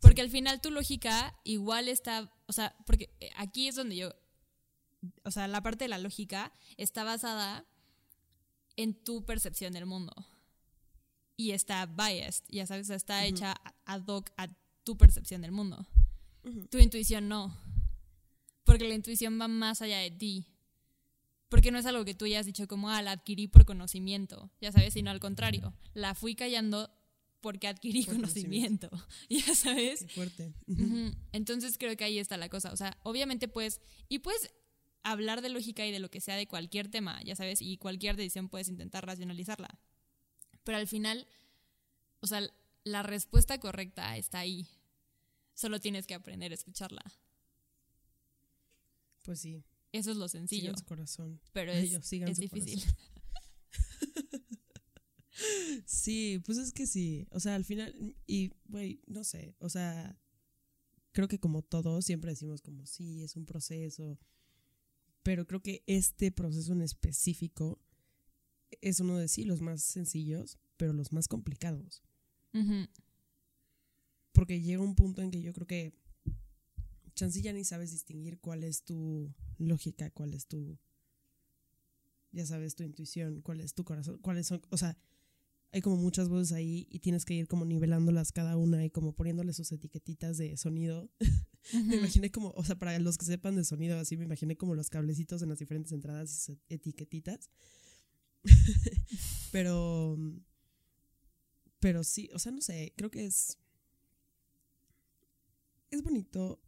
Porque 0.01 0.21
al 0.21 0.29
final 0.29 0.61
tu 0.61 0.69
lógica 0.71 1.35
igual 1.43 1.87
está, 1.87 2.31
o 2.47 2.53
sea, 2.53 2.75
porque 2.85 3.09
eh, 3.19 3.31
aquí 3.37 3.67
es 3.67 3.75
donde 3.75 3.95
yo, 3.97 4.13
o 5.23 5.31
sea, 5.31 5.47
la 5.47 5.61
parte 5.61 5.85
de 5.85 5.89
la 5.89 5.97
lógica 5.97 6.51
está 6.77 7.03
basada 7.03 7.65
en 8.75 8.93
tu 8.93 9.25
percepción 9.25 9.73
del 9.73 9.85
mundo. 9.85 10.13
Y 11.37 11.51
está 11.51 11.85
biased, 11.85 12.43
ya 12.49 12.65
sabes, 12.65 12.89
está 12.89 13.19
Ujú. 13.19 13.25
hecha 13.27 13.51
a- 13.53 13.73
ad 13.85 14.03
hoc 14.07 14.29
a 14.37 14.47
tu 14.83 14.97
percepción 14.97 15.41
del 15.41 15.51
mundo. 15.51 15.85
Ujú. 16.43 16.67
Tu 16.67 16.77
intuición 16.79 17.27
no. 17.29 17.55
Porque 18.65 18.87
la 18.87 18.93
intuición 18.95 19.39
va 19.39 19.47
más 19.47 19.81
allá 19.81 19.99
de 19.99 20.11
ti. 20.11 20.45
Porque 21.47 21.71
no 21.71 21.79
es 21.79 21.85
algo 21.85 22.05
que 22.05 22.13
tú 22.13 22.25
hayas 22.25 22.45
dicho 22.45 22.67
como, 22.67 22.89
ah, 22.89 23.01
la 23.01 23.11
adquirí 23.11 23.47
por 23.47 23.65
conocimiento, 23.65 24.51
ya 24.61 24.71
sabes, 24.71 24.93
sino 24.93 25.09
al 25.09 25.19
contrario, 25.19 25.73
la 25.93 26.13
fui 26.13 26.35
callando 26.35 26.91
porque 27.41 27.67
adquirí 27.67 28.03
Por 28.03 28.15
conocimiento, 28.15 28.89
ya 29.29 29.55
sabes. 29.55 30.01
Qué 30.01 30.07
fuerte. 30.09 30.53
Ujú. 30.67 30.83
Ujú. 30.83 31.15
Entonces 31.31 31.77
creo 31.77 31.95
que 31.97 32.03
ahí 32.03 32.19
está 32.19 32.35
la 32.37 32.49
cosa. 32.49 32.71
O 32.73 32.77
sea, 32.77 32.97
obviamente 33.03 33.47
pues, 33.47 33.79
y 34.09 34.19
puedes 34.19 34.51
hablar 35.03 35.41
de 35.41 35.49
lógica 35.49 35.85
y 35.85 35.91
de 35.91 35.99
lo 35.99 36.09
que 36.09 36.21
sea 36.21 36.35
de 36.35 36.47
cualquier 36.47 36.89
tema, 36.89 37.21
ya 37.23 37.35
sabes, 37.35 37.61
y 37.61 37.77
cualquier 37.77 38.15
decisión 38.15 38.49
puedes 38.49 38.67
intentar 38.69 39.05
racionalizarla. 39.05 39.79
Pero 40.63 40.77
al 40.77 40.87
final, 40.87 41.27
o 42.21 42.27
sea, 42.27 42.41
la 42.83 43.03
respuesta 43.03 43.59
correcta 43.59 44.17
está 44.17 44.39
ahí. 44.39 44.67
Solo 45.53 45.79
tienes 45.79 46.07
que 46.07 46.13
aprender 46.13 46.51
a 46.51 46.55
escucharla. 46.55 47.03
Pues 49.23 49.39
sí, 49.41 49.63
Eso 49.91 50.11
es 50.11 50.17
lo 50.17 50.27
sencillo, 50.29 50.61
sigan 50.61 50.77
su 50.77 50.85
corazón. 50.85 51.41
pero 51.51 51.71
es, 51.71 51.91
yo, 51.91 52.01
sigan 52.01 52.29
es 52.29 52.37
su 52.37 52.41
difícil. 52.41 52.79
corazón. 52.79 52.97
Sí, 55.85 56.41
pues 56.45 56.57
es 56.57 56.73
que 56.73 56.85
sí. 56.85 57.25
O 57.31 57.39
sea, 57.39 57.55
al 57.55 57.63
final, 57.63 58.15
y, 58.27 58.51
güey, 58.65 59.01
no 59.07 59.23
sé. 59.23 59.55
O 59.59 59.69
sea, 59.69 60.19
creo 61.13 61.27
que 61.29 61.39
como 61.39 61.61
todos 61.61 62.05
siempre 62.05 62.31
decimos 62.31 62.61
como, 62.61 62.85
sí, 62.85 63.23
es 63.23 63.35
un 63.37 63.45
proceso. 63.45 64.19
Pero 65.23 65.45
creo 65.45 65.61
que 65.61 65.83
este 65.85 66.31
proceso 66.31 66.73
en 66.73 66.81
específico 66.81 67.79
es 68.81 68.99
uno 68.99 69.17
de 69.17 69.27
sí 69.27 69.43
los 69.43 69.61
más 69.61 69.81
sencillos, 69.81 70.57
pero 70.77 70.93
los 70.93 71.11
más 71.11 71.27
complicados. 71.27 72.01
Porque 74.31 74.61
llega 74.61 74.81
un 74.81 74.95
punto 74.95 75.21
en 75.21 75.31
que 75.31 75.41
yo 75.41 75.53
creo 75.53 75.67
que 75.67 75.93
chance 77.13 77.41
ya 77.41 77.51
ni 77.51 77.65
sabes 77.65 77.91
distinguir 77.91 78.39
cuál 78.39 78.63
es 78.63 78.83
tu 78.83 79.33
lógica, 79.57 80.09
cuál 80.11 80.33
es 80.33 80.47
tu, 80.47 80.77
ya 82.31 82.45
sabes, 82.45 82.75
tu 82.75 82.83
intuición, 82.83 83.41
cuál 83.41 83.59
es 83.59 83.73
tu 83.73 83.83
corazón, 83.83 84.19
cuáles 84.19 84.47
son, 84.47 84.61
o 84.69 84.77
sea, 84.77 84.97
hay 85.71 85.81
como 85.81 85.97
muchas 85.97 86.29
voces 86.29 86.53
ahí 86.53 86.87
y 86.89 86.99
tienes 86.99 87.25
que 87.25 87.33
ir 87.33 87.47
como 87.47 87.65
nivelándolas 87.65 88.31
cada 88.31 88.57
una 88.57 88.83
y 88.85 88.89
como 88.89 89.13
poniéndole 89.13 89.53
sus 89.53 89.71
etiquetitas 89.71 90.37
de 90.37 90.57
sonido. 90.57 91.09
Me 91.73 91.97
imaginé 91.97 92.31
como, 92.31 92.49
o 92.51 92.63
sea, 92.63 92.77
para 92.77 92.97
los 92.99 93.17
que 93.17 93.25
sepan 93.25 93.55
de 93.55 93.63
sonido, 93.63 93.99
así 93.99 94.17
me 94.17 94.25
imaginé 94.25 94.57
como 94.57 94.75
los 94.75 94.89
cablecitos 94.89 95.41
en 95.41 95.49
las 95.49 95.59
diferentes 95.59 95.91
entradas 95.91 96.31
y 96.31 96.39
sus 96.39 96.57
etiquetitas. 96.69 97.49
pero, 99.51 100.17
pero 101.79 102.03
sí, 102.03 102.29
o 102.33 102.39
sea, 102.39 102.51
no 102.51 102.61
sé, 102.61 102.93
creo 102.95 103.11
que 103.11 103.25
es, 103.25 103.57
es 105.91 106.01
bonito 106.01 106.61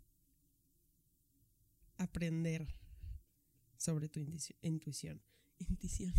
aprender 1.97 2.67
sobre 3.77 4.09
tu 4.09 4.19
intuición. 4.19 5.21
Intuición. 5.59 6.13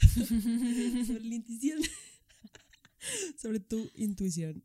sobre 0.14 1.24
la 1.24 1.34
intuición. 1.34 1.80
sobre 3.36 3.60
tu 3.60 3.90
intuición. 3.94 4.62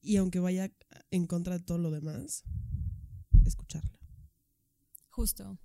Y 0.00 0.16
aunque 0.16 0.40
vaya 0.40 0.72
en 1.10 1.26
contra 1.26 1.58
de 1.58 1.64
todo 1.64 1.78
lo 1.78 1.90
demás, 1.90 2.44
escucharla. 3.44 3.98
Justo. 5.10 5.58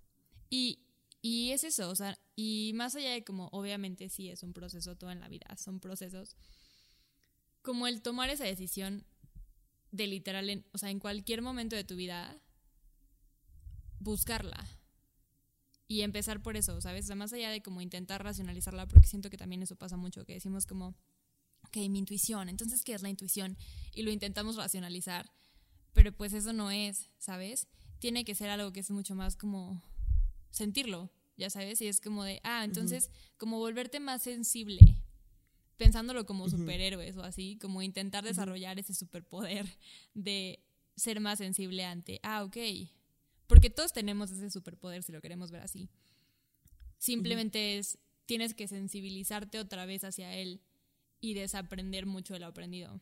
Y, 0.49 0.85
y 1.21 1.51
es 1.51 1.63
eso, 1.63 1.89
o 1.89 1.95
sea, 1.95 2.19
y 2.35 2.73
más 2.75 2.95
allá 2.95 3.11
de 3.11 3.23
como, 3.23 3.47
obviamente 3.47 4.09
sí 4.09 4.29
es 4.29 4.43
un 4.43 4.53
proceso 4.53 4.95
todo 4.95 5.11
en 5.11 5.19
la 5.19 5.29
vida, 5.29 5.55
son 5.57 5.79
procesos, 5.79 6.35
como 7.61 7.87
el 7.87 8.01
tomar 8.01 8.29
esa 8.29 8.43
decisión 8.43 9.05
de 9.91 10.07
literal, 10.07 10.65
o 10.71 10.77
sea, 10.77 10.89
en 10.89 10.99
cualquier 10.99 11.41
momento 11.41 11.75
de 11.75 11.83
tu 11.83 11.95
vida, 11.95 12.41
buscarla 13.99 14.67
y 15.87 16.01
empezar 16.01 16.41
por 16.41 16.57
eso, 16.57 16.81
¿sabes? 16.81 17.05
O 17.05 17.07
sea, 17.07 17.15
más 17.15 17.33
allá 17.33 17.49
de 17.49 17.61
como 17.61 17.81
intentar 17.81 18.23
racionalizarla, 18.23 18.87
porque 18.87 19.07
siento 19.07 19.29
que 19.29 19.37
también 19.37 19.63
eso 19.63 19.75
pasa 19.75 19.97
mucho, 19.97 20.25
que 20.25 20.33
decimos 20.33 20.65
como, 20.65 20.95
ok, 21.75 21.89
mi 21.89 21.99
intuición, 21.99 22.49
entonces, 22.49 22.83
¿qué 22.83 22.93
es 22.93 23.01
la 23.01 23.09
intuición? 23.09 23.57
Y 23.93 24.03
lo 24.03 24.11
intentamos 24.11 24.55
racionalizar, 24.55 25.29
pero 25.93 26.11
pues 26.15 26.33
eso 26.33 26.53
no 26.53 26.71
es, 26.71 27.09
¿sabes? 27.17 27.67
Tiene 27.99 28.23
que 28.23 28.35
ser 28.35 28.49
algo 28.49 28.71
que 28.71 28.79
es 28.79 28.91
mucho 28.91 29.15
más 29.15 29.35
como 29.35 29.81
sentirlo, 30.51 31.11
ya 31.37 31.49
sabes, 31.49 31.81
y 31.81 31.87
es 31.87 31.99
como 31.99 32.23
de, 32.23 32.39
ah, 32.43 32.63
entonces, 32.63 33.09
como 33.37 33.59
volverte 33.59 33.99
más 33.99 34.23
sensible, 34.23 35.01
pensándolo 35.77 36.25
como 36.25 36.49
superhéroes 36.49 37.17
o 37.17 37.23
así, 37.23 37.57
como 37.57 37.81
intentar 37.81 38.23
desarrollar 38.23 38.79
ese 38.79 38.93
superpoder 38.93 39.65
de 40.13 40.63
ser 40.95 41.19
más 41.19 41.39
sensible 41.39 41.83
ante, 41.83 42.19
ah, 42.23 42.43
ok, 42.43 42.57
porque 43.47 43.69
todos 43.69 43.91
tenemos 43.91 44.31
ese 44.31 44.49
superpoder 44.49 45.03
si 45.03 45.11
lo 45.11 45.21
queremos 45.21 45.51
ver 45.51 45.61
así. 45.61 45.89
Simplemente 46.97 47.77
es, 47.77 47.99
tienes 48.25 48.53
que 48.53 48.67
sensibilizarte 48.67 49.59
otra 49.59 49.85
vez 49.85 50.03
hacia 50.03 50.33
él 50.35 50.61
y 51.25 51.33
desaprender 51.33 52.05
mucho 52.05 52.33
de 52.33 52.39
lo 52.39 52.45
aprendido. 52.45 53.01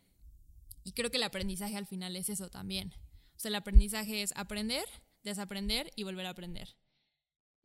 Y 0.83 0.93
creo 0.93 1.12
que 1.12 1.17
el 1.17 1.23
aprendizaje 1.23 1.75
al 1.75 1.86
final 1.86 2.15
es 2.15 2.29
eso 2.29 2.49
también. 2.49 2.93
O 3.36 3.39
sea, 3.39 3.49
el 3.49 3.55
aprendizaje 3.55 4.21
es 4.21 4.31
aprender, 4.36 4.86
desaprender 5.23 5.91
y 5.95 6.03
volver 6.03 6.25
a 6.25 6.29
aprender. 6.29 6.75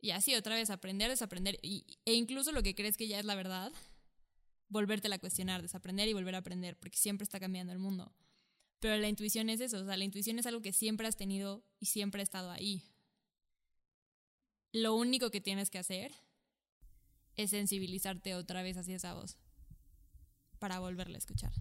Y 0.01 0.11
así 0.11 0.35
otra 0.35 0.55
vez 0.55 0.69
aprender, 0.69 1.09
desaprender 1.09 1.59
y, 1.61 1.85
e 2.05 2.13
incluso 2.13 2.51
lo 2.51 2.63
que 2.63 2.75
crees 2.75 2.97
que 2.97 3.07
ya 3.07 3.19
es 3.19 3.25
la 3.25 3.35
verdad, 3.35 3.71
volvértela 4.69 5.15
a 5.15 5.19
cuestionar, 5.19 5.61
desaprender 5.61 6.07
y 6.07 6.13
volver 6.13 6.35
a 6.35 6.39
aprender, 6.39 6.77
porque 6.77 6.97
siempre 6.97 7.23
está 7.23 7.39
cambiando 7.39 7.73
el 7.73 7.79
mundo. 7.79 8.13
Pero 8.79 8.97
la 8.97 9.09
intuición 9.09 9.49
es 9.49 9.59
eso, 9.59 9.79
o 9.79 9.85
sea, 9.85 9.97
la 9.97 10.05
intuición 10.05 10.39
es 10.39 10.45
algo 10.45 10.61
que 10.61 10.71
siempre 10.71 11.07
has 11.07 11.17
tenido 11.17 11.65
y 11.79 11.87
siempre 11.87 12.21
ha 12.21 12.23
estado 12.23 12.49
ahí. 12.49 12.83
Lo 14.71 14.95
único 14.95 15.31
que 15.31 15.41
tienes 15.41 15.69
que 15.69 15.79
hacer 15.79 16.13
es 17.35 17.49
sensibilizarte 17.49 18.35
otra 18.35 18.61
vez 18.61 18.77
hacia 18.77 18.95
esa 18.95 19.13
voz 19.13 19.37
para 20.59 20.79
volverla 20.79 21.15
a 21.15 21.19
escuchar. 21.19 21.51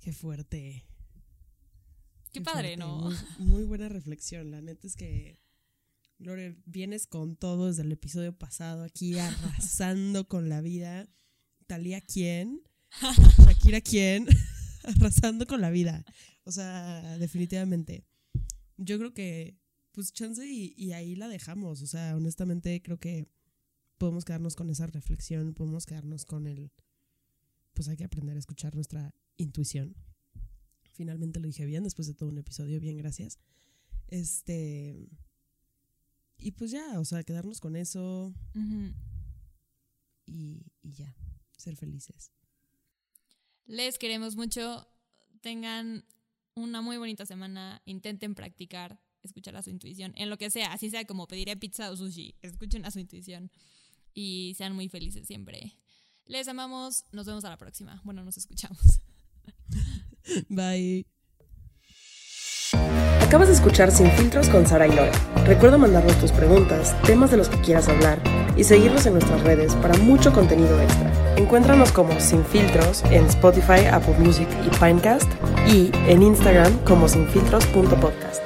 Qué 0.00 0.12
fuerte. 0.12 0.84
Qué 2.32 2.38
Qué 2.38 2.40
padre, 2.40 2.76
fuerte, 2.76 2.76
¿no? 2.78 2.98
Muy, 2.98 3.16
muy 3.38 3.64
buena 3.64 3.88
reflexión. 3.88 4.50
La 4.50 4.62
neta 4.62 4.86
es 4.86 4.96
que, 4.96 5.40
Lore, 6.18 6.56
vienes 6.64 7.06
con 7.06 7.36
todo 7.36 7.66
desde 7.66 7.82
el 7.82 7.92
episodio 7.92 8.36
pasado 8.36 8.84
aquí 8.84 9.18
arrasando 9.18 10.28
con 10.28 10.48
la 10.48 10.60
vida. 10.60 11.08
Talía, 11.66 12.00
¿quién? 12.00 12.62
Shakira, 13.44 13.80
¿quién? 13.80 14.26
arrasando 14.84 15.46
con 15.46 15.60
la 15.60 15.70
vida. 15.70 16.04
O 16.44 16.52
sea, 16.52 17.18
definitivamente. 17.18 18.06
yo 18.78 18.98
creo 18.98 19.12
que, 19.12 19.58
pues 19.92 20.12
chance 20.12 20.46
y, 20.46 20.72
y 20.76 20.92
ahí 20.92 21.16
la 21.16 21.28
dejamos. 21.28 21.82
O 21.82 21.86
sea, 21.86 22.16
honestamente 22.16 22.80
creo 22.80 22.98
que 22.98 23.28
podemos 23.98 24.24
quedarnos 24.24 24.56
con 24.56 24.70
esa 24.70 24.86
reflexión, 24.86 25.52
podemos 25.52 25.84
quedarnos 25.84 26.24
con 26.24 26.46
el, 26.46 26.70
pues 27.78 27.86
hay 27.86 27.96
que 27.96 28.02
aprender 28.02 28.34
a 28.34 28.40
escuchar 28.40 28.74
nuestra 28.74 29.14
intuición. 29.36 29.94
Finalmente 30.94 31.38
lo 31.38 31.46
dije 31.46 31.64
bien 31.64 31.84
después 31.84 32.08
de 32.08 32.14
todo 32.14 32.28
un 32.28 32.38
episodio, 32.38 32.80
bien, 32.80 32.96
gracias. 32.96 33.38
Este, 34.08 35.08
y 36.38 36.50
pues 36.50 36.72
ya, 36.72 36.98
o 36.98 37.04
sea, 37.04 37.22
quedarnos 37.22 37.60
con 37.60 37.76
eso 37.76 38.34
y, 40.26 40.66
y 40.82 40.90
ya, 40.90 41.14
ser 41.56 41.76
felices. 41.76 42.32
Les 43.66 43.96
queremos 43.96 44.34
mucho. 44.34 44.88
Tengan 45.40 46.04
una 46.56 46.82
muy 46.82 46.96
bonita 46.96 47.26
semana. 47.26 47.80
Intenten 47.84 48.34
practicar, 48.34 49.00
escuchar 49.22 49.54
a 49.54 49.62
su 49.62 49.70
intuición, 49.70 50.14
en 50.16 50.30
lo 50.30 50.36
que 50.36 50.50
sea, 50.50 50.72
así 50.72 50.90
sea 50.90 51.04
como 51.04 51.28
pediré 51.28 51.56
pizza 51.56 51.92
o 51.92 51.96
sushi. 51.96 52.34
Escuchen 52.42 52.84
a 52.84 52.90
su 52.90 52.98
intuición 52.98 53.52
y 54.14 54.54
sean 54.56 54.74
muy 54.74 54.88
felices 54.88 55.28
siempre. 55.28 55.78
Les 56.28 56.46
amamos. 56.46 57.04
Nos 57.10 57.26
vemos 57.26 57.44
a 57.44 57.48
la 57.48 57.56
próxima. 57.56 58.00
Bueno, 58.04 58.22
nos 58.22 58.36
escuchamos. 58.36 59.00
Bye. 60.48 61.06
Acabas 63.22 63.48
de 63.48 63.54
escuchar 63.54 63.90
Sin 63.90 64.10
Filtros 64.12 64.48
con 64.48 64.66
Sara 64.66 64.86
y 64.86 64.94
Lore. 64.94 65.12
Recuerda 65.46 65.78
mandarnos 65.78 66.18
tus 66.20 66.32
preguntas, 66.32 66.94
temas 67.02 67.30
de 67.30 67.38
los 67.38 67.48
que 67.48 67.60
quieras 67.60 67.88
hablar 67.88 68.22
y 68.56 68.64
seguirnos 68.64 69.06
en 69.06 69.14
nuestras 69.14 69.42
redes 69.42 69.74
para 69.76 69.96
mucho 69.98 70.32
contenido 70.32 70.80
extra. 70.80 71.36
Encuéntranos 71.36 71.92
como 71.92 72.18
Sin 72.20 72.44
Filtros 72.44 73.02
en 73.04 73.24
Spotify, 73.26 73.86
Apple 73.90 74.18
Music 74.18 74.48
y 74.66 74.70
Pinecast 74.78 75.30
y 75.66 75.90
en 76.10 76.22
Instagram 76.22 76.76
como 76.84 77.08
sinfiltros.podcast. 77.08 78.42